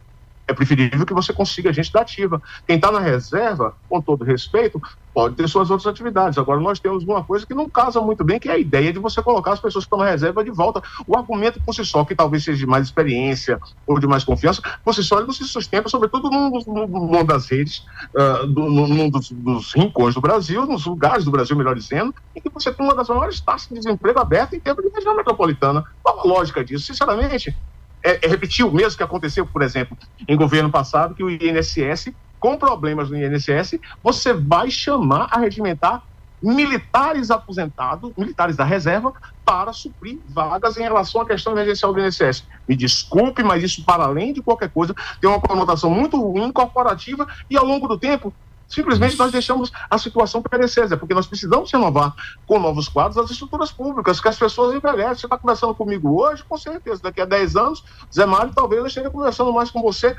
é 0.50 0.54
preferível 0.54 1.06
que 1.06 1.14
você 1.14 1.32
consiga 1.32 1.72
gente 1.72 1.92
da 1.92 2.00
ativa. 2.00 2.42
Quem 2.66 2.76
está 2.76 2.90
na 2.90 3.00
reserva, 3.00 3.74
com 3.88 4.00
todo 4.00 4.24
respeito, 4.24 4.80
pode 5.12 5.34
ter 5.34 5.48
suas 5.48 5.70
outras 5.70 5.86
atividades. 5.86 6.38
Agora, 6.38 6.60
nós 6.60 6.78
temos 6.78 7.04
uma 7.04 7.22
coisa 7.22 7.46
que 7.46 7.54
não 7.54 7.68
casa 7.68 8.00
muito 8.00 8.24
bem, 8.24 8.38
que 8.38 8.48
é 8.48 8.52
a 8.52 8.58
ideia 8.58 8.92
de 8.92 8.98
você 8.98 9.22
colocar 9.22 9.52
as 9.52 9.60
pessoas 9.60 9.84
que 9.84 9.86
estão 9.86 9.98
na 9.98 10.10
reserva 10.10 10.44
de 10.44 10.50
volta. 10.50 10.82
O 11.06 11.16
argumento 11.16 11.60
por 11.64 11.74
si 11.74 11.84
só, 11.84 12.04
que 12.04 12.14
talvez 12.14 12.44
seja 12.44 12.58
de 12.58 12.66
mais 12.66 12.86
experiência 12.86 13.60
ou 13.86 13.98
de 13.98 14.06
mais 14.06 14.24
confiança, 14.24 14.62
por 14.84 14.94
si 14.94 15.02
só 15.02 15.18
ele 15.18 15.26
não 15.26 15.34
se 15.34 15.44
sustenta, 15.44 15.88
sobretudo 15.88 16.30
num, 16.30 16.50
num 16.86 17.24
das 17.24 17.48
redes, 17.48 17.84
uh, 18.14 18.46
do, 18.46 18.68
num 18.68 19.10
dos, 19.10 19.30
dos, 19.30 19.72
rincões 19.74 20.14
do 20.14 20.20
Brasil, 20.20 20.66
nos 20.66 20.86
lugares 20.86 21.24
do 21.24 21.30
Brasil, 21.30 21.56
melhor 21.56 21.74
dizendo, 21.74 22.14
em 22.34 22.40
que 22.40 22.48
você 22.48 22.72
tem 22.72 22.84
uma 22.84 22.94
das 22.94 23.08
maiores 23.08 23.40
taxas 23.40 23.68
de 23.68 23.74
desemprego 23.74 24.18
aberta 24.18 24.56
em 24.56 24.60
termos 24.60 24.84
de 24.84 24.90
região 24.90 25.16
metropolitana. 25.16 25.84
Qual 26.02 26.20
a 26.20 26.24
lógica 26.24 26.64
disso? 26.64 26.86
Sinceramente, 26.86 27.56
é, 28.02 28.26
é 28.26 28.28
repetir 28.28 28.64
o 28.64 28.72
mesmo 28.72 28.96
que 28.96 29.02
aconteceu, 29.02 29.46
por 29.46 29.62
exemplo, 29.62 29.96
em 30.26 30.36
governo 30.36 30.70
passado, 30.70 31.14
que 31.14 31.22
o 31.22 31.30
INSS, 31.30 32.12
com 32.40 32.56
problemas 32.56 33.10
no 33.10 33.16
INSS, 33.16 33.78
você 34.02 34.32
vai 34.32 34.70
chamar 34.70 35.28
a 35.30 35.38
regimentar 35.38 36.02
militares 36.42 37.30
aposentados, 37.30 38.12
militares 38.16 38.56
da 38.56 38.64
reserva, 38.64 39.12
para 39.44 39.72
suprir 39.72 40.18
vagas 40.28 40.78
em 40.78 40.82
relação 40.82 41.20
à 41.20 41.26
questão 41.26 41.52
emergencial 41.52 41.92
do 41.92 42.00
INSS. 42.00 42.44
Me 42.66 42.74
desculpe, 42.74 43.42
mas 43.42 43.62
isso, 43.62 43.84
para 43.84 44.04
além 44.04 44.32
de 44.32 44.40
qualquer 44.40 44.70
coisa, 44.70 44.94
tem 45.20 45.28
uma 45.28 45.40
conotação 45.40 45.90
muito 45.90 46.18
ruim, 46.18 46.50
corporativa, 46.50 47.28
e 47.50 47.56
ao 47.56 47.64
longo 47.64 47.86
do 47.86 47.98
tempo, 47.98 48.32
Simplesmente 48.70 49.18
nós 49.18 49.32
deixamos 49.32 49.72
a 49.90 49.98
situação 49.98 50.40
perecer, 50.40 50.96
porque 50.96 51.12
nós 51.12 51.26
precisamos 51.26 51.72
renovar 51.72 52.14
com 52.46 52.60
novos 52.60 52.88
quadros 52.88 53.18
as 53.18 53.28
estruturas 53.28 53.72
públicas, 53.72 54.20
que 54.20 54.28
as 54.28 54.38
pessoas 54.38 54.72
envelhecem. 54.72 55.16
Você 55.16 55.26
está 55.26 55.36
conversando 55.36 55.74
comigo 55.74 56.22
hoje, 56.22 56.44
com 56.48 56.56
certeza, 56.56 57.02
daqui 57.02 57.20
a 57.20 57.24
10 57.24 57.56
anos, 57.56 57.84
Zé 58.14 58.24
Mário, 58.24 58.52
talvez 58.54 58.80
eu 58.80 58.86
esteja 58.86 59.10
conversando 59.10 59.52
mais 59.52 59.72
com 59.72 59.82
você 59.82 60.16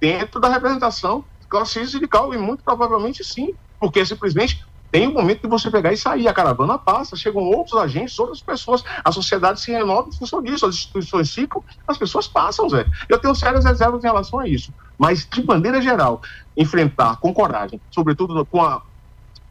dentro 0.00 0.40
da 0.40 0.48
representação 0.48 1.24
classe 1.54 1.86
sindical, 1.86 2.34
e 2.34 2.38
muito 2.38 2.64
provavelmente 2.64 3.22
sim, 3.22 3.54
porque 3.78 4.04
simplesmente 4.04 4.60
tem 4.90 5.06
um 5.08 5.12
momento 5.12 5.42
de 5.42 5.48
você 5.48 5.70
pegar 5.70 5.92
e 5.92 5.96
sair, 5.96 6.26
a 6.26 6.32
caravana 6.32 6.78
passa, 6.78 7.16
chegam 7.16 7.42
outros 7.42 7.80
agentes, 7.80 8.18
outras 8.18 8.40
pessoas, 8.40 8.82
a 9.04 9.12
sociedade 9.12 9.60
se 9.60 9.70
renova 9.70 10.08
em 10.08 10.16
função 10.16 10.42
disso, 10.42 10.66
as 10.66 10.74
instituições 10.74 11.32
ficam, 11.32 11.62
as 11.86 11.98
pessoas 11.98 12.26
passam, 12.26 12.68
Zé. 12.68 12.84
Eu 13.08 13.18
tenho 13.18 13.34
sérias 13.34 13.64
reservas 13.64 14.02
em 14.02 14.06
relação 14.06 14.40
a 14.40 14.48
isso. 14.48 14.72
Mas, 14.98 15.28
de 15.32 15.44
maneira 15.44 15.80
geral, 15.80 16.20
enfrentar 16.56 17.18
com 17.20 17.34
coragem, 17.34 17.80
sobretudo 17.92 18.46
com 18.46 18.62
a 18.62 18.82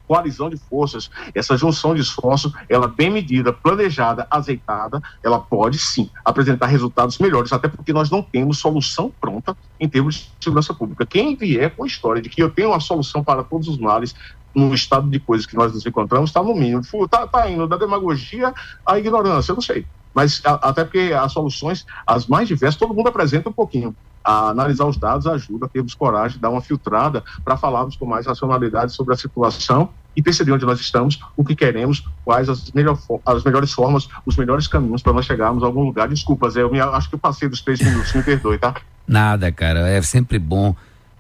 coalizão 0.08 0.50
de 0.50 0.58
forças, 0.58 1.10
essa 1.34 1.58
junção 1.58 1.96
de 1.96 2.02
esforços, 2.02 2.52
ela 2.70 2.88
bem 2.88 3.10
medida, 3.10 3.54
planejada, 3.54 4.28
azeitada, 4.30 5.02
ela 5.24 5.40
pode 5.40 5.78
sim 5.78 6.10
apresentar 6.24 6.68
resultados 6.68 7.18
melhores, 7.20 7.52
até 7.54 7.68
porque 7.68 7.94
nós 7.94 8.10
não 8.10 8.22
temos 8.22 8.60
solução 8.60 9.12
pronta 9.20 9.56
em 9.80 9.88
termos 9.88 10.16
de 10.16 10.32
segurança 10.40 10.74
pública. 10.74 11.06
Quem 11.06 11.36
vier 11.36 11.76
com 11.76 11.84
a 11.84 11.88
história 11.88 12.22
de 12.22 12.30
que 12.30 12.42
eu 12.42 12.50
tenho 12.50 12.70
uma 12.70 12.80
solução 12.80 13.24
para 13.24 13.44
todos 13.44 13.68
os 13.68 13.78
males, 13.78 14.16
no 14.54 14.74
estado 14.74 15.10
de 15.10 15.20
coisas 15.20 15.46
que 15.46 15.56
nós 15.56 15.74
nos 15.74 15.86
encontramos, 15.86 16.30
está 16.30 16.44
no 16.44 16.54
mínimo. 16.54 16.82
Está 16.82 17.26
tá 17.26 17.50
indo 17.50 17.68
da 17.68 17.76
demagogia 17.76 18.54
à 18.86 19.00
ignorância, 19.00 19.52
eu 19.52 19.56
não 19.56 19.62
sei. 19.62 19.86
Mas 20.14 20.42
a, 20.46 20.70
até 20.70 20.84
porque 20.84 21.12
as 21.18 21.32
soluções, 21.32 21.86
as 22.06 22.28
mais 22.28 22.48
diversas, 22.48 22.80
todo 22.80 22.94
mundo 22.94 23.10
apresenta 23.10 23.50
um 23.50 23.54
pouquinho. 23.54 23.96
A 24.24 24.50
analisar 24.50 24.86
os 24.86 24.98
dados 24.98 25.28
ajuda 25.28 25.66
a 25.66 25.70
termos 25.70 25.94
coragem, 25.94 26.40
dar 26.40 26.50
uma 26.50 26.62
filtrada 26.62 27.24
para 27.44 27.58
falarmos 27.58 27.96
com 27.96 28.06
mais 28.06 28.26
racionalidade 28.26 28.94
sobre 28.94 29.14
a 29.14 29.18
situação 29.18 29.90
e 30.16 30.22
perceber 30.22 30.52
onde 30.52 30.66
nós 30.66 30.80
estamos, 30.80 31.20
o 31.36 31.44
que 31.44 31.56
queremos, 31.56 32.08
quais 32.24 32.48
as, 32.48 32.72
melhor, 32.72 32.98
as 33.26 33.44
melhores 33.44 33.72
formas, 33.72 34.08
os 34.26 34.38
melhores 34.38 34.68
caminhos 34.68 35.02
para 35.02 35.14
nós 35.14 35.26
chegarmos 35.26 35.64
a 35.64 35.66
algum 35.66 35.84
lugar. 35.84 36.08
Desculpa, 36.08 36.50
Zé, 36.50 36.62
eu 36.62 36.72
me, 36.72 36.80
acho 36.80 37.10
que 37.10 37.16
eu 37.16 37.20
passei 37.20 37.50
dos 37.50 37.62
três 37.62 37.80
minutos, 37.80 38.14
me 38.14 38.24
perdoe, 38.24 38.58
tá? 38.58 38.76
Nada, 39.08 39.52
cara, 39.52 39.90
é 39.90 40.02
sempre 40.02 40.38
bom 40.40 40.76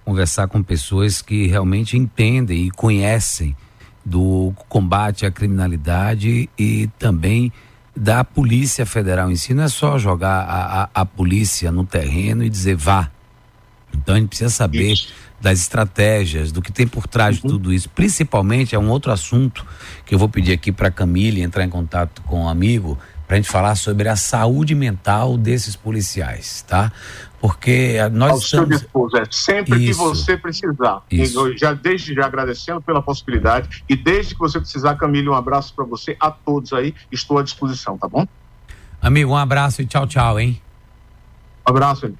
conversar 0.05 0.47
com 0.47 0.61
pessoas 0.61 1.21
que 1.21 1.47
realmente 1.47 1.97
entendem 1.97 2.67
e 2.67 2.71
conhecem 2.71 3.55
do 4.05 4.53
combate 4.67 5.25
à 5.25 5.31
criminalidade 5.31 6.49
e 6.59 6.89
também 6.99 7.51
da 7.95 8.23
Polícia 8.23 8.85
Federal 8.85 9.31
em 9.31 9.35
si. 9.35 9.53
Não 9.53 9.63
é 9.63 9.67
só 9.67 9.97
jogar 9.97 10.41
a, 10.43 10.83
a, 10.83 10.89
a 10.93 11.05
polícia 11.05 11.71
no 11.71 11.85
terreno 11.85 12.43
e 12.43 12.49
dizer 12.49 12.75
vá. 12.75 13.09
Então 13.95 14.15
a 14.15 14.17
gente 14.17 14.29
precisa 14.29 14.49
saber 14.49 14.93
isso. 14.93 15.13
das 15.39 15.59
estratégias, 15.59 16.51
do 16.51 16.61
que 16.61 16.71
tem 16.71 16.87
por 16.87 17.07
trás 17.07 17.37
uhum. 17.37 17.41
de 17.41 17.47
tudo 17.47 17.73
isso. 17.73 17.89
Principalmente 17.89 18.75
é 18.75 18.79
um 18.79 18.89
outro 18.89 19.11
assunto 19.11 19.65
que 20.05 20.15
eu 20.15 20.19
vou 20.19 20.27
pedir 20.27 20.53
aqui 20.53 20.71
para 20.71 20.89
Camille 20.89 21.41
entrar 21.41 21.63
em 21.63 21.69
contato 21.69 22.21
com 22.23 22.43
um 22.43 22.49
amigo 22.49 22.97
para 23.27 23.37
a 23.37 23.39
gente 23.39 23.49
falar 23.49 23.75
sobre 23.75 24.09
a 24.09 24.15
saúde 24.15 24.75
mental 24.75 25.37
desses 25.37 25.75
policiais, 25.75 26.63
tá? 26.67 26.91
Porque 27.43 27.97
nós 28.13 28.31
Ao 28.31 28.37
estamos... 28.37 28.69
seu 28.69 28.79
dispor, 28.79 29.09
é 29.17 29.25
sempre 29.29 29.77
Isso. 29.83 29.99
que 29.99 30.05
você 30.07 30.37
precisar. 30.37 31.01
Isso. 31.11 31.45
Eu 31.45 31.57
já 31.57 31.73
desde 31.73 32.13
já 32.13 32.25
agradecendo 32.25 32.81
pela 32.81 33.01
possibilidade 33.01 33.83
e 33.89 33.97
desde 33.97 34.33
que 34.33 34.39
você 34.39 34.61
precisar, 34.61 34.95
Camille, 34.95 35.27
um 35.27 35.33
abraço 35.33 35.73
para 35.75 35.83
você, 35.83 36.15
a 36.21 36.31
todos 36.31 36.71
aí, 36.71 36.95
estou 37.11 37.37
à 37.37 37.43
disposição, 37.43 37.97
tá 37.97 38.07
bom? 38.07 38.25
Amigo, 39.01 39.33
um 39.33 39.35
abraço 39.35 39.81
e 39.81 39.85
tchau, 39.85 40.07
tchau, 40.07 40.39
hein? 40.39 40.61
Um 41.67 41.71
abraço. 41.71 42.13